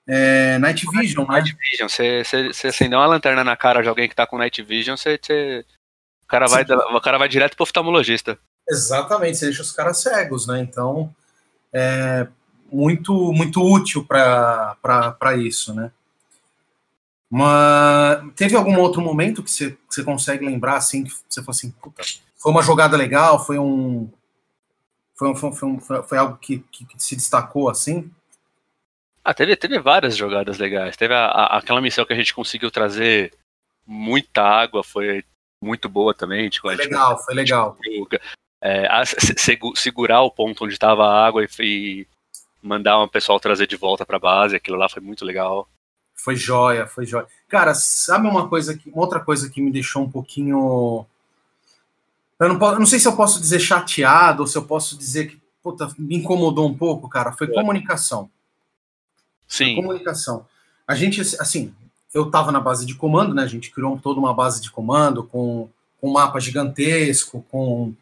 é, 0.07 0.59
Night 0.59 0.87
Vision, 0.93 1.26
né? 1.26 1.35
Night 1.35 1.57
Vision, 1.57 1.88
você, 1.88 2.23
acender 2.67 2.99
uma 2.99 3.07
lanterna 3.07 3.43
na 3.43 3.57
cara 3.57 3.83
de 3.83 3.88
alguém 3.88 4.09
que 4.09 4.14
tá 4.14 4.26
com 4.26 4.38
Night 4.38 4.62
Vision, 4.62 4.97
você, 4.97 5.19
cara 6.33 6.47
vai, 6.47 6.65
o 6.65 7.01
cara 7.01 7.19
vai 7.19 7.29
direto 7.29 7.55
pro 7.55 7.65
oftalmologista. 7.65 8.39
Exatamente, 8.69 9.37
você 9.37 9.47
deixa 9.47 9.61
os 9.61 9.73
caras 9.73 10.01
cegos, 10.01 10.47
né? 10.47 10.61
Então, 10.61 11.15
é 11.73 12.27
muito, 12.73 13.33
muito 13.33 13.61
útil 13.62 14.05
para 14.07 15.37
isso, 15.37 15.75
né? 15.75 15.93
Mas 17.31 18.33
teve 18.35 18.57
algum 18.57 18.79
outro 18.79 19.03
momento 19.03 19.43
que 19.43 19.51
você, 19.51 19.73
que 19.73 19.79
você 19.89 20.03
consegue 20.03 20.45
lembrar 20.45 20.77
assim, 20.77 21.05
que 21.05 21.12
você 21.29 21.41
falou 21.41 21.51
assim, 21.51 21.71
puta, 21.71 22.03
foi 22.37 22.51
uma 22.51 22.62
jogada 22.62 22.97
legal, 22.97 23.45
foi 23.45 23.59
um. 23.59 24.11
Foi, 25.15 25.29
um, 25.29 25.35
foi, 25.35 25.69
um, 25.69 25.81
foi, 25.81 26.03
foi 26.03 26.19
algo 26.19 26.37
que, 26.39 26.59
que, 26.71 26.85
que, 26.85 27.03
se 27.03 27.15
destacou 27.15 27.69
assim? 27.69 28.11
Ah, 29.23 29.33
teve, 29.33 29.55
teve 29.55 29.79
várias 29.79 30.17
jogadas 30.17 30.59
legais. 30.59 30.97
Teve 30.97 31.15
a, 31.15 31.27
a, 31.27 31.59
aquela 31.59 31.81
missão 31.81 32.05
que 32.05 32.12
a 32.12 32.17
gente 32.17 32.35
conseguiu 32.35 32.71
trazer 32.71 33.33
muita 33.87 34.43
água, 34.43 34.83
foi 34.83 35.25
muito 35.62 35.88
boa 35.88 36.12
também. 36.12 36.50
Tipo, 36.50 36.69
foi 36.69 36.76
legal, 36.76 37.19
foi 37.25 37.35
legal. 37.35 37.78
É, 38.61 38.87
a, 38.87 39.02
segurar 39.75 40.23
o 40.23 40.31
ponto 40.31 40.64
onde 40.64 40.75
estava 40.75 41.07
a 41.07 41.26
água 41.26 41.45
e, 41.45 41.49
e 41.61 42.07
mandar 42.62 43.02
um 43.02 43.09
pessoal 43.09 43.40
trazer 43.40 43.66
de 43.66 43.76
volta 43.76 44.04
para 44.04 44.16
a 44.16 44.21
base, 44.21 44.57
aquilo 44.57 44.76
lá 44.76 44.88
foi 44.88 45.02
muito 45.02 45.25
legal. 45.25 45.69
Foi 46.14 46.37
joia, 46.37 46.87
foi 46.87 47.07
joia. 47.07 47.26
Cara, 47.49 47.75
sabe 47.75 48.28
uma 48.28 48.49
coisa 48.49 48.76
que, 48.76 48.90
outra 48.95 49.21
coisa 49.21 49.50
que 49.50 49.61
me 49.61 49.73
deixou 49.73 50.02
um 50.02 50.11
pouquinho. 50.11 51.07
Eu 52.38 52.49
não, 52.49 52.59
posso, 52.59 52.78
não 52.78 52.87
sei 52.87 52.99
se 52.99 53.09
eu 53.09 53.16
posso 53.16 53.40
dizer 53.40 53.61
chateado 53.61 54.42
ou 54.42 54.47
se 54.47 54.57
eu 54.57 54.64
posso 54.64 54.97
dizer 54.97 55.28
que 55.28 55.42
puta, 55.62 55.88
me 55.99 56.16
incomodou 56.16 56.69
um 56.69 56.76
pouco, 56.76 57.09
cara. 57.09 57.33
Foi 57.33 57.47
é. 57.47 57.52
comunicação. 57.52 58.28
Sim. 59.47 59.75
Foi 59.75 59.83
comunicação. 59.83 60.47
A 60.87 60.95
gente, 60.95 61.21
assim, 61.21 61.75
eu 62.12 62.31
tava 62.31 62.52
na 62.52 62.61
base 62.61 62.85
de 62.85 62.95
comando, 62.95 63.35
né? 63.35 63.42
A 63.42 63.49
gente 63.49 63.71
criou 63.71 63.99
toda 63.99 64.21
uma 64.21 64.35
base 64.35 64.61
de 64.61 64.71
comando 64.71 65.25
com, 65.25 65.69
com 66.00 66.11
um 66.11 66.12
mapa 66.12 66.38
gigantesco, 66.38 67.45
com. 67.50 67.95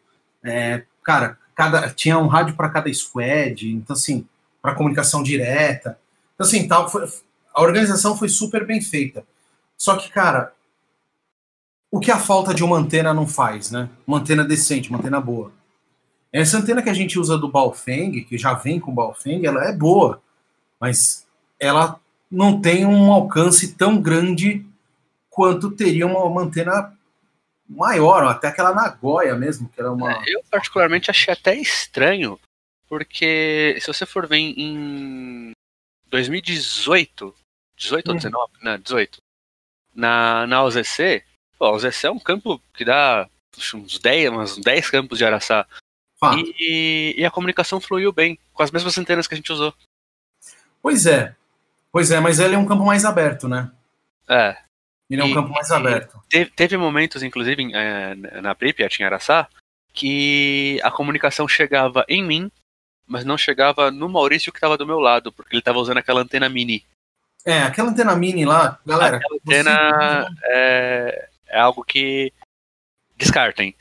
É, 0.43 0.83
cara, 1.03 1.37
cada, 1.55 1.89
tinha 1.89 2.17
um 2.17 2.27
rádio 2.27 2.55
para 2.55 2.69
cada 2.69 2.93
squad, 2.93 3.71
então, 3.71 3.95
assim, 3.95 4.27
para 4.61 4.75
comunicação 4.75 5.23
direta. 5.23 5.97
Então, 6.33 6.45
assim, 6.45 6.67
tal, 6.67 6.89
foi, 6.89 7.07
a 7.53 7.61
organização 7.61 8.17
foi 8.17 8.27
super 8.27 8.65
bem 8.65 8.81
feita. 8.81 9.23
Só 9.77 9.95
que, 9.95 10.09
cara, 10.09 10.53
o 11.89 11.99
que 11.99 12.11
a 12.11 12.19
falta 12.19 12.53
de 12.53 12.63
uma 12.63 12.77
antena 12.77 13.13
não 13.13 13.27
faz, 13.27 13.71
né? 13.71 13.89
Uma 14.05 14.19
antena 14.19 14.43
decente, 14.43 14.89
uma 14.89 14.99
antena 14.99 15.19
boa. 15.21 15.51
Essa 16.31 16.57
antena 16.57 16.81
que 16.81 16.89
a 16.89 16.93
gente 16.93 17.19
usa 17.19 17.37
do 17.37 17.49
Baofeng, 17.49 18.23
que 18.23 18.37
já 18.37 18.53
vem 18.53 18.79
com 18.79 18.91
o 18.91 18.95
Baofeng, 18.95 19.45
ela 19.45 19.65
é 19.65 19.73
boa, 19.73 20.21
mas 20.79 21.27
ela 21.59 21.99
não 22.31 22.61
tem 22.61 22.85
um 22.85 23.11
alcance 23.11 23.75
tão 23.75 24.01
grande 24.01 24.65
quanto 25.29 25.71
teria 25.71 26.07
uma, 26.07 26.23
uma 26.23 26.43
antena 26.43 26.95
maior, 27.67 28.23
até 28.25 28.47
aquela 28.47 28.73
Nagoya 28.73 29.35
mesmo, 29.35 29.69
que 29.69 29.79
era 29.79 29.91
uma. 29.91 30.13
É, 30.13 30.35
eu 30.35 30.43
particularmente 30.49 31.09
achei 31.09 31.33
até 31.33 31.55
estranho, 31.55 32.39
porque 32.87 33.77
se 33.79 33.87
você 33.87 34.05
for 34.05 34.27
ver 34.27 34.37
em 34.37 35.51
2018, 36.07 37.33
18 37.77 38.07
ou 38.07 38.15
19? 38.15 38.51
Não, 38.61 38.77
18. 38.77 39.17
Na, 39.93 40.47
na 40.47 40.63
OZC, 40.63 41.23
pô, 41.57 41.65
a 41.65 41.71
OZC 41.71 42.07
é 42.07 42.11
um 42.11 42.19
campo 42.19 42.61
que 42.73 42.85
dá 42.85 43.29
uns 43.73 43.99
10, 43.99 44.31
uns 44.31 44.57
10 44.57 44.89
campos 44.89 45.17
de 45.17 45.25
Araçá. 45.25 45.65
Ah. 46.21 46.35
E, 46.59 47.15
e, 47.17 47.25
a 47.25 47.31
comunicação 47.31 47.81
fluiu 47.81 48.11
bem, 48.11 48.37
com 48.53 48.61
as 48.61 48.69
mesmas 48.69 48.95
antenas 48.97 49.27
que 49.27 49.33
a 49.33 49.37
gente 49.37 49.51
usou. 49.51 49.73
Pois 50.81 51.07
é. 51.07 51.35
Pois 51.91 52.09
é, 52.11 52.19
mas 52.19 52.39
ele 52.39 52.55
é 52.55 52.57
um 52.57 52.65
campo 52.65 52.85
mais 52.85 53.03
aberto, 53.03 53.47
né? 53.47 53.69
É. 54.29 54.55
Ele 55.09 55.21
é 55.21 55.25
um 55.25 55.29
e, 55.29 55.33
campo 55.33 55.49
mais 55.49 55.69
aberto. 55.71 56.21
Teve, 56.29 56.49
teve, 56.51 56.77
momentos, 56.77 57.21
inclusive, 57.21 57.69
é, 57.73 58.15
na 58.41 58.55
Pripyat, 58.55 59.01
em 59.01 59.05
Araçá, 59.05 59.47
que 59.93 60.79
a 60.83 60.89
comunicação 60.89 61.47
chegava 61.47 62.05
em 62.07 62.23
mim, 62.23 62.51
mas 63.05 63.25
não 63.25 63.37
chegava 63.37 63.91
no 63.91 64.07
Maurício 64.07 64.53
que 64.53 64.57
estava 64.57 64.77
do 64.77 64.87
meu 64.87 64.99
lado, 64.99 65.31
porque 65.33 65.53
ele 65.53 65.59
estava 65.59 65.79
usando 65.79 65.97
aquela 65.97 66.21
antena 66.21 66.47
mini. 66.47 66.85
É, 67.45 67.63
aquela 67.63 67.89
antena 67.89 68.15
mini 68.15 68.45
lá, 68.45 68.79
galera. 68.85 69.17
Aquela 69.17 69.35
antena 69.35 70.29
você... 70.29 70.35
é, 70.45 71.29
é 71.49 71.59
algo 71.59 71.83
que 71.83 72.31
descartem. 73.17 73.75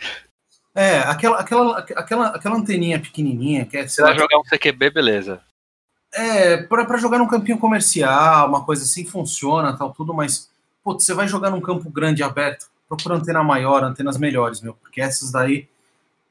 É, 0.75 0.99
aquela, 0.99 1.41
aquela, 1.41 1.79
aquela, 1.79 2.27
aquela 2.29 2.57
anteninha 2.57 2.99
pequenininha 2.99 3.67
que 3.67 3.77
é. 3.77 3.87
Você 3.87 4.03
vai 4.03 4.19
jogar 4.19 4.39
um 4.39 4.43
CQB, 4.43 4.91
beleza. 4.91 5.41
É, 6.13 6.57
para 6.57 6.99
jogar 6.99 7.19
num 7.19 7.29
campinho 7.29 7.59
comercial, 7.59 8.49
uma 8.49 8.65
coisa 8.65 8.83
assim, 8.83 9.05
funciona, 9.05 9.77
tal, 9.77 9.93
tudo, 9.93 10.13
mas, 10.13 10.51
putz, 10.83 11.05
você 11.05 11.15
vai 11.15 11.29
jogar 11.29 11.51
num 11.51 11.61
campo 11.61 11.89
grande 11.89 12.23
aberto, 12.23 12.67
procura 12.89 13.15
antena 13.15 13.45
maior, 13.45 13.85
antenas 13.85 14.19
melhores, 14.19 14.61
meu, 14.61 14.75
porque 14.75 15.01
essas 15.01 15.31
daí, 15.31 15.69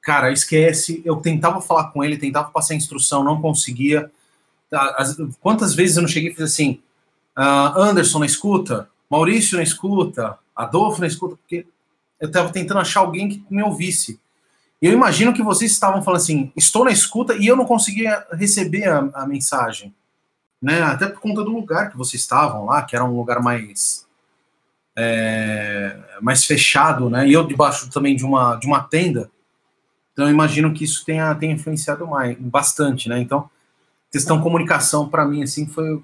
cara, 0.02 0.32
esquece. 0.32 1.02
Eu 1.06 1.18
tentava 1.18 1.62
falar 1.62 1.92
com 1.92 2.04
ele, 2.04 2.18
tentava 2.18 2.50
passar 2.50 2.76
instrução, 2.76 3.24
não 3.24 3.42
conseguia. 3.42 4.12
As, 4.72 5.18
quantas 5.40 5.74
vezes 5.74 5.96
eu 5.96 6.02
não 6.02 6.10
cheguei 6.10 6.32
e 6.32 6.34
fiz 6.34 6.44
assim, 6.44 6.82
uh, 7.38 7.80
Anderson 7.80 8.20
na 8.20 8.26
escuta, 8.26 8.90
Maurício 9.10 9.58
na 9.58 9.64
escuta, 9.64 10.38
Adolfo 10.56 11.00
na 11.00 11.08
escuta, 11.08 11.38
porque 11.38 11.66
eu 12.20 12.28
estava 12.28 12.52
tentando 12.52 12.82
achar 12.82 13.00
alguém 13.00 13.30
que 13.30 13.44
me 13.50 13.64
ouvisse. 13.64 14.20
E 14.82 14.88
eu 14.88 14.94
imagino 14.94 15.34
que 15.34 15.44
vocês 15.44 15.72
estavam 15.72 16.02
falando 16.02 16.22
assim, 16.22 16.52
estou 16.56 16.86
na 16.86 16.92
escuta 16.92 17.36
e 17.36 17.46
eu 17.46 17.56
não 17.56 17.66
conseguia 17.66 18.26
receber 18.32 18.88
a, 18.88 19.10
a 19.14 19.28
mensagem, 19.28 19.94
né? 20.62 20.82
Até 20.82 21.08
por 21.08 21.20
conta 21.20 21.44
do 21.44 21.52
lugar 21.52 21.92
que 21.92 21.98
vocês 21.98 22.22
estavam 22.22 22.66
lá, 22.66 22.82
que 22.84 22.96
era 22.96 23.04
um 23.04 23.16
lugar 23.16 23.42
mais 23.42 24.08
é, 24.98 25.98
mais 26.22 26.46
fechado, 26.46 27.10
né? 27.10 27.28
E 27.28 27.34
eu 27.34 27.46
debaixo 27.46 27.90
também 27.90 28.16
de 28.16 28.26
uma 28.26 28.56
de 28.56 28.68
uma 28.68 28.82
tenda. 28.82 29.30
Então 30.14 30.26
eu 30.26 30.32
imagino 30.32 30.74
que 30.74 30.84
isso 30.84 31.06
tenha, 31.06 31.34
tenha 31.36 31.54
influenciado 31.54 32.08
mais, 32.08 32.38
bastante, 32.38 33.10
né? 33.10 33.20
Então, 33.20 33.50
questão 34.12 34.42
comunicação 34.42 35.08
para 35.10 35.26
mim 35.26 35.44
assim 35.44 35.68
foi 35.68 36.02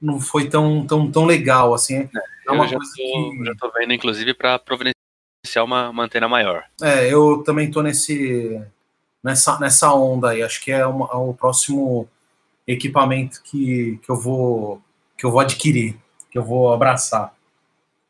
não 0.00 0.20
foi 0.20 0.48
tão 0.48 0.86
tão, 0.86 1.10
tão 1.10 1.24
legal 1.24 1.72
assim. 1.72 1.96
É, 1.96 2.10
é 2.48 2.52
uma 2.52 2.64
eu 2.64 2.68
já 2.68 2.76
coisa 2.76 2.92
tô, 2.92 2.96
que... 2.96 3.44
já 3.44 3.54
tô 3.54 3.72
vendo 3.72 3.92
inclusive 3.94 4.34
para 4.34 4.58
providenciar 4.58 5.01
uma, 5.60 5.90
uma 5.90 6.04
antena 6.04 6.28
maior. 6.28 6.64
É, 6.80 7.12
eu 7.12 7.42
também 7.44 7.70
tô 7.70 7.82
nesse 7.82 8.62
nessa, 9.22 9.58
nessa 9.58 9.92
onda 9.92 10.30
aí. 10.30 10.42
Acho 10.42 10.62
que 10.62 10.72
é, 10.72 10.86
uma, 10.86 11.06
é 11.12 11.16
o 11.16 11.34
próximo 11.34 12.08
equipamento 12.66 13.42
que, 13.42 13.98
que 14.02 14.10
eu 14.10 14.16
vou 14.16 14.80
que 15.16 15.26
eu 15.26 15.30
vou 15.30 15.40
adquirir, 15.40 15.96
que 16.30 16.38
eu 16.38 16.42
vou 16.42 16.72
abraçar. 16.72 17.32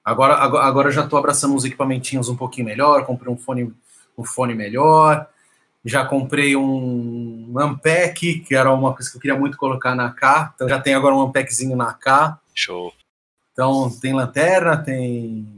Agora, 0.05 0.35
agora, 0.35 0.65
agora 0.65 0.89
eu 0.89 0.93
já 0.93 1.05
estou 1.05 1.19
abraçando 1.19 1.55
uns 1.55 1.65
equipamentinhos 1.65 2.29
um 2.29 2.37
pouquinho 2.37 2.67
melhor, 2.67 3.05
comprei 3.05 3.31
um 3.31 3.37
fone, 3.37 3.73
um 4.17 4.25
fone 4.25 4.55
melhor, 4.55 5.29
já 5.85 6.07
comprei 6.07 6.57
um 6.57 7.53
Ampec, 7.59 8.41
que 8.41 8.55
era 8.55 8.73
uma 8.73 8.95
coisa 8.95 9.11
que 9.11 9.17
eu 9.19 9.21
queria 9.21 9.39
muito 9.39 9.59
colocar 9.59 9.95
na 9.95 10.11
K, 10.11 10.53
então 10.55 10.69
já 10.69 10.81
tem 10.81 10.95
agora 10.95 11.15
um 11.15 11.21
Ampeczinho 11.21 11.77
na 11.77 11.93
K. 11.93 12.39
Show. 12.55 12.95
Então 13.53 13.91
tem 14.01 14.15
lanterna, 14.15 14.77
tem 14.77 15.52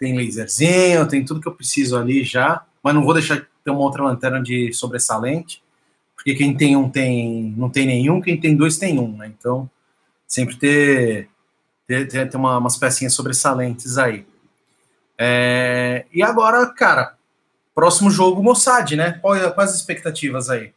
tem 0.00 0.16
laserzinho, 0.16 1.06
tem 1.06 1.22
tudo 1.22 1.42
que 1.42 1.46
eu 1.46 1.54
preciso 1.54 1.96
ali 1.96 2.24
já, 2.24 2.64
mas 2.82 2.94
não 2.94 3.04
vou 3.04 3.12
deixar 3.12 3.36
de 3.36 3.46
ter 3.62 3.70
uma 3.70 3.80
outra 3.80 4.02
lanterna 4.02 4.42
de 4.42 4.72
sobressalente, 4.72 5.62
porque 6.16 6.34
quem 6.34 6.56
tem 6.56 6.74
um 6.74 6.88
tem 6.88 7.54
não 7.54 7.68
tem 7.68 7.86
nenhum, 7.86 8.20
quem 8.20 8.40
tem 8.40 8.56
dois 8.56 8.78
tem 8.78 8.98
um, 8.98 9.18
né? 9.18 9.26
Então, 9.26 9.70
sempre 10.26 10.56
ter, 10.56 11.28
ter, 11.86 12.06
ter 12.08 12.36
uma, 12.36 12.56
umas 12.56 12.78
pecinhas 12.78 13.12
sobressalentes 13.12 13.98
aí. 13.98 14.26
É, 15.18 16.06
e 16.10 16.22
agora, 16.22 16.64
cara, 16.72 17.14
próximo 17.74 18.10
jogo 18.10 18.42
Mossad, 18.42 18.96
né? 18.96 19.18
Quais, 19.20 19.52
quais 19.52 19.70
as 19.70 19.76
expectativas 19.76 20.48
aí? 20.48 20.72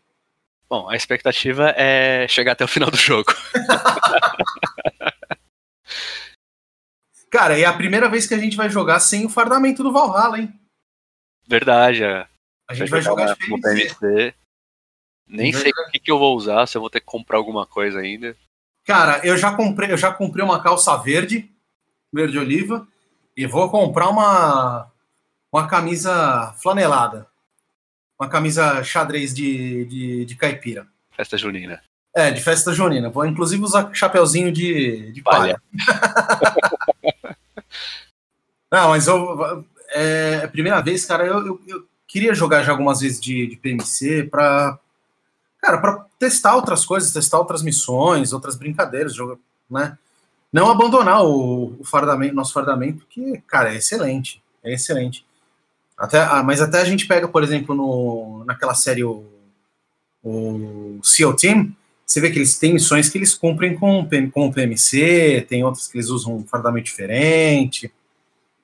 Bom, 0.70 0.90
a 0.90 0.98
expectativa 0.98 1.74
é 1.78 2.28
chegar 2.28 2.54
até 2.54 2.66
o 2.66 2.68
final 2.68 2.92
do 2.92 2.98
jogo. 2.98 3.34
Cara, 7.34 7.60
é 7.60 7.66
a 7.66 7.74
primeira 7.74 8.08
vez 8.08 8.28
que 8.28 8.36
a 8.36 8.38
gente 8.38 8.56
vai 8.56 8.70
jogar 8.70 9.00
sem 9.00 9.26
o 9.26 9.30
fardamento 9.30 9.82
do 9.82 9.92
Valhalla, 9.92 10.38
hein? 10.38 10.54
Verdade, 11.48 12.04
é. 12.04 12.28
A 12.70 12.76
gente 12.76 12.92
vai, 12.92 13.02
jogar, 13.02 13.36
jogar 13.36 13.58
de 13.58 13.96
PMC. 13.96 14.36
Nem 15.28 15.52
sei 15.52 15.72
o 15.72 15.90
que, 15.90 16.00
que 16.00 16.12
eu 16.12 16.20
vou 16.20 16.38
usar, 16.38 16.68
se 16.68 16.78
eu 16.78 16.82
vou 16.82 16.92
ter 16.92 17.00
que 17.00 17.08
comprar 17.08 17.40
alguma 17.40 17.66
coisa 17.66 18.02
ainda. 18.02 18.38
Cara, 18.86 19.20
eu 19.26 19.36
já 19.36 19.52
comprei, 19.52 19.92
eu 19.92 19.98
já 19.98 20.14
comprei 20.14 20.46
uma 20.46 20.62
calça 20.62 20.96
verde, 20.98 21.50
verde 22.14 22.38
oliva, 22.38 22.88
e 23.36 23.48
vou 23.48 23.68
comprar 23.68 24.10
uma 24.10 24.92
uma 25.52 25.68
camisa 25.68 26.54
flanelada. 26.62 27.28
Uma 28.20 28.30
camisa 28.30 28.84
xadrez 28.84 29.34
de, 29.34 29.86
de, 29.86 30.26
de 30.26 30.36
caipira. 30.36 30.86
Festa 31.16 31.36
junina. 31.36 31.82
É, 32.16 32.30
de 32.30 32.42
festa 32.42 32.72
junina. 32.72 33.10
Vou 33.10 33.26
inclusive 33.26 33.64
usar 33.64 33.92
chapeuzinho 33.92 34.52
de, 34.52 35.12
de 35.12 35.24
palha. 35.24 35.60
palha. 35.72 36.84
Não, 38.72 38.90
mas 38.90 39.08
eu, 39.08 39.66
é, 39.92 40.40
é 40.42 40.46
a 40.46 40.48
primeira 40.48 40.82
vez, 40.82 41.06
cara, 41.06 41.26
eu, 41.26 41.46
eu, 41.46 41.62
eu, 41.68 41.88
queria 42.08 42.34
jogar 42.34 42.64
já 42.64 42.72
algumas 42.72 43.02
vezes 43.02 43.20
de, 43.20 43.48
de 43.48 43.56
PMC 43.56 44.24
para 44.24 44.78
cara, 45.60 45.78
para 45.78 46.06
testar 46.20 46.56
outras 46.56 46.86
coisas, 46.86 47.14
testar 47.14 47.40
outras 47.40 47.64
missões, 47.64 48.34
outras 48.34 48.56
brincadeiras, 48.56 49.16
jogar, 49.16 49.38
né? 49.70 49.98
Não 50.52 50.70
abandonar 50.70 51.24
o, 51.24 51.76
o 51.80 51.84
fardamento, 51.84 52.36
nosso 52.36 52.54
fardamento, 52.54 53.06
que, 53.10 53.42
cara, 53.48 53.74
é 53.74 53.78
excelente, 53.78 54.44
é 54.64 54.74
excelente. 54.74 55.26
Até, 55.98 56.22
ah, 56.22 56.44
mas 56.44 56.62
até 56.62 56.82
a 56.82 56.86
gente 56.86 57.08
pega, 57.08 57.28
por 57.28 57.44
exemplo, 57.44 57.74
no, 57.74 58.44
naquela 58.46 58.76
série 58.76 59.04
o, 59.04 59.26
o 60.24 61.00
SEAL 61.02 61.34
Team, 61.36 61.76
você 62.06 62.20
vê 62.20 62.30
que 62.30 62.38
eles 62.38 62.58
têm 62.58 62.74
missões 62.74 63.10
que 63.10 63.18
eles 63.18 63.34
cumprem 63.34 63.76
com, 63.76 64.08
com 64.32 64.48
o 64.48 64.54
PMC, 64.54 65.46
tem 65.48 65.64
outras 65.64 65.88
que 65.88 65.98
eles 65.98 66.10
usam 66.10 66.38
um 66.38 66.46
fardamento 66.46 66.86
diferente. 66.86 67.92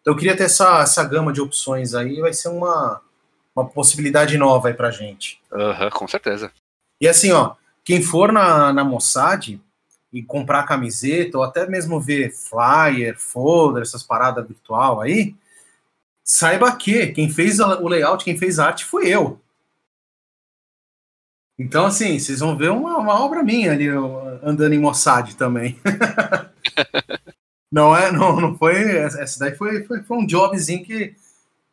Então 0.01 0.13
eu 0.13 0.17
queria 0.17 0.35
ter 0.35 0.43
essa, 0.43 0.81
essa 0.81 1.03
gama 1.03 1.33
de 1.33 1.41
opções 1.41 1.93
aí, 1.93 2.19
vai 2.19 2.33
ser 2.33 2.49
uma, 2.49 3.01
uma 3.55 3.65
possibilidade 3.65 4.37
nova 4.37 4.67
aí 4.67 4.73
pra 4.73 4.91
gente. 4.91 5.41
Uhum, 5.51 5.89
com 5.91 6.07
certeza. 6.07 6.51
E 6.99 7.07
assim, 7.07 7.31
ó, 7.31 7.55
quem 7.83 8.01
for 8.01 8.31
na, 8.31 8.73
na 8.73 8.83
Mossad 8.83 9.59
e 10.11 10.23
comprar 10.23 10.63
camiseta, 10.63 11.37
ou 11.37 11.43
até 11.43 11.67
mesmo 11.67 11.99
ver 11.99 12.31
flyer, 12.31 13.17
folder, 13.17 13.83
essas 13.83 14.03
paradas 14.03 14.47
virtual 14.47 15.01
aí, 15.01 15.35
saiba 16.23 16.75
que 16.75 17.07
quem 17.07 17.29
fez 17.29 17.59
o 17.59 17.87
layout, 17.87 18.23
quem 18.23 18.37
fez 18.37 18.59
a 18.59 18.67
arte 18.67 18.85
foi 18.85 19.07
eu. 19.07 19.39
Então, 21.59 21.85
assim, 21.85 22.17
vocês 22.17 22.39
vão 22.39 22.55
ver 22.55 22.71
uma, 22.71 22.97
uma 22.97 23.21
obra 23.21 23.43
minha 23.43 23.73
ali 23.73 23.89
andando 24.41 24.73
em 24.73 24.79
Mossad 24.79 25.35
também. 25.35 25.77
não 27.69 27.93
é, 27.93 28.09
não, 28.13 28.39
não 28.39 28.57
foi. 28.57 28.81
Essa 28.95 29.39
daí 29.39 29.53
foi, 29.55 29.83
foi, 29.83 30.01
foi 30.01 30.17
um 30.17 30.25
jobzinho 30.25 30.85
que, 30.85 31.13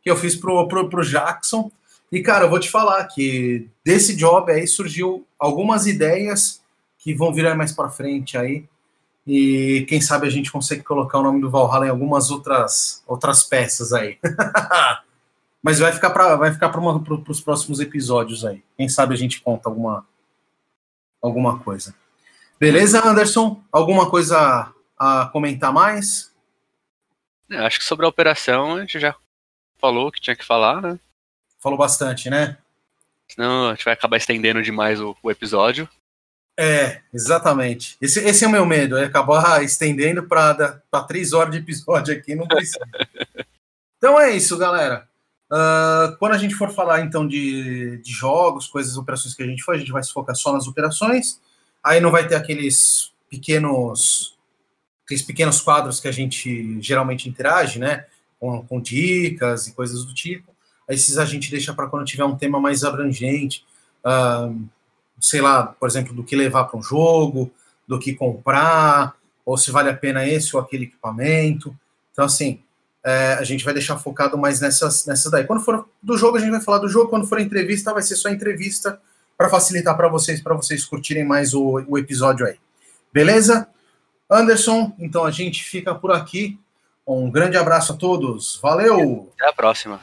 que 0.02 0.10
eu 0.10 0.16
fiz 0.16 0.34
pro, 0.34 0.66
pro, 0.66 0.88
pro 0.88 1.04
Jackson. 1.04 1.70
E, 2.10 2.20
cara, 2.20 2.46
eu 2.46 2.50
vou 2.50 2.58
te 2.58 2.68
falar 2.68 3.04
que 3.04 3.68
desse 3.84 4.16
job 4.16 4.50
aí 4.50 4.66
surgiu 4.66 5.24
algumas 5.38 5.86
ideias 5.86 6.60
que 6.98 7.14
vão 7.14 7.32
virar 7.32 7.54
mais 7.54 7.70
para 7.70 7.88
frente 7.88 8.36
aí. 8.36 8.64
E 9.24 9.86
quem 9.88 10.00
sabe 10.00 10.26
a 10.26 10.30
gente 10.30 10.50
consegue 10.50 10.82
colocar 10.82 11.18
o 11.18 11.22
nome 11.22 11.40
do 11.40 11.50
Valhalla 11.50 11.86
em 11.86 11.90
algumas 11.90 12.30
outras, 12.30 13.04
outras 13.06 13.44
peças 13.44 13.92
aí. 13.92 14.18
Mas 15.66 15.80
vai 15.80 15.90
ficar 15.90 16.10
para 16.10 16.36
vai 16.36 16.52
ficar 16.52 16.68
para 16.68 16.80
os 17.28 17.40
próximos 17.40 17.80
episódios 17.80 18.44
aí. 18.44 18.62
Quem 18.76 18.88
sabe 18.88 19.14
a 19.14 19.16
gente 19.16 19.40
conta 19.40 19.68
alguma 19.68 20.06
alguma 21.20 21.58
coisa. 21.58 21.92
Beleza, 22.56 23.04
Anderson? 23.04 23.60
Alguma 23.72 24.08
coisa 24.08 24.72
a 24.96 25.26
comentar 25.32 25.72
mais? 25.72 26.32
Eu 27.50 27.66
acho 27.66 27.80
que 27.80 27.84
sobre 27.84 28.06
a 28.06 28.08
operação 28.08 28.76
a 28.76 28.80
gente 28.82 29.00
já 29.00 29.12
falou 29.76 30.06
o 30.06 30.12
que 30.12 30.20
tinha 30.20 30.36
que 30.36 30.44
falar, 30.44 30.80
né? 30.80 31.00
Falou 31.58 31.76
bastante, 31.76 32.30
né? 32.30 32.56
Senão 33.26 33.66
a 33.66 33.74
gente 33.74 33.84
vai 33.84 33.94
acabar 33.94 34.18
estendendo 34.18 34.62
demais 34.62 35.00
o, 35.00 35.16
o 35.20 35.32
episódio. 35.32 35.88
É, 36.56 37.00
exatamente. 37.12 37.96
Esse, 38.00 38.20
esse 38.20 38.44
é 38.44 38.46
o 38.46 38.52
meu 38.52 38.64
medo, 38.64 38.96
é 38.96 39.06
acabar 39.06 39.60
estendendo 39.64 40.28
para 40.28 40.80
três 41.08 41.32
horas 41.32 41.50
de 41.50 41.58
episódio 41.58 42.14
aqui, 42.14 42.36
não 42.36 42.46
precisa. 42.46 42.78
então 43.98 44.20
é 44.20 44.30
isso, 44.30 44.56
galera. 44.56 45.08
Uh, 45.50 46.16
quando 46.18 46.32
a 46.32 46.38
gente 46.38 46.54
for 46.54 46.70
falar 46.70 47.02
então 47.02 47.26
de, 47.26 47.98
de, 47.98 48.12
jogos, 48.12 48.66
coisas, 48.66 48.96
operações 48.96 49.34
que 49.34 49.42
a 49.42 49.46
gente 49.46 49.62
faz, 49.62 49.76
a 49.76 49.80
gente 49.80 49.92
vai 49.92 50.02
se 50.02 50.12
focar 50.12 50.34
só 50.34 50.52
nas 50.52 50.66
operações. 50.66 51.40
Aí 51.82 52.00
não 52.00 52.10
vai 52.10 52.26
ter 52.26 52.34
aqueles 52.34 53.12
pequenos, 53.30 54.36
aqueles 55.04 55.22
pequenos 55.22 55.60
quadros 55.60 56.00
que 56.00 56.08
a 56.08 56.12
gente 56.12 56.80
geralmente 56.80 57.28
interage, 57.28 57.78
né? 57.78 58.06
Com, 58.40 58.66
com 58.66 58.80
dicas 58.80 59.68
e 59.68 59.72
coisas 59.72 60.04
do 60.04 60.12
tipo. 60.12 60.52
Esses 60.88 61.16
a 61.18 61.24
gente 61.24 61.50
deixa 61.50 61.72
para 61.72 61.86
quando 61.86 62.04
tiver 62.04 62.24
um 62.24 62.36
tema 62.36 62.60
mais 62.60 62.84
abrangente, 62.84 63.64
uh, 64.04 64.68
sei 65.20 65.40
lá, 65.40 65.66
por 65.66 65.88
exemplo, 65.88 66.12
do 66.12 66.24
que 66.24 66.36
levar 66.36 66.64
para 66.64 66.78
um 66.78 66.82
jogo, 66.82 67.50
do 67.86 67.98
que 67.98 68.14
comprar, 68.14 69.16
ou 69.44 69.56
se 69.56 69.70
vale 69.70 69.88
a 69.88 69.96
pena 69.96 70.26
esse 70.26 70.54
ou 70.56 70.62
aquele 70.62 70.84
equipamento. 70.84 71.76
Então, 72.12 72.24
assim, 72.24 72.60
é, 73.06 73.34
a 73.34 73.44
gente 73.44 73.64
vai 73.64 73.72
deixar 73.72 73.96
focado 73.98 74.36
mais 74.36 74.60
nessas, 74.60 75.06
nessas 75.06 75.30
daí. 75.30 75.44
Quando 75.44 75.62
for 75.62 75.88
do 76.02 76.18
jogo, 76.18 76.38
a 76.38 76.40
gente 76.40 76.50
vai 76.50 76.60
falar 76.60 76.78
do 76.78 76.88
jogo. 76.88 77.08
Quando 77.08 77.24
for 77.24 77.38
entrevista, 77.38 77.94
vai 77.94 78.02
ser 78.02 78.16
só 78.16 78.28
entrevista 78.28 79.00
para 79.38 79.48
facilitar 79.48 79.96
para 79.96 80.08
vocês, 80.08 80.42
para 80.42 80.56
vocês 80.56 80.84
curtirem 80.84 81.24
mais 81.24 81.54
o, 81.54 81.84
o 81.86 81.96
episódio 81.96 82.44
aí. 82.44 82.56
Beleza? 83.12 83.68
Anderson, 84.28 84.92
então 84.98 85.24
a 85.24 85.30
gente 85.30 85.62
fica 85.62 85.94
por 85.94 86.10
aqui. 86.10 86.58
Um 87.06 87.30
grande 87.30 87.56
abraço 87.56 87.92
a 87.92 87.96
todos. 87.96 88.58
Valeu! 88.60 89.32
Até 89.38 89.50
a 89.50 89.52
próxima. 89.52 90.00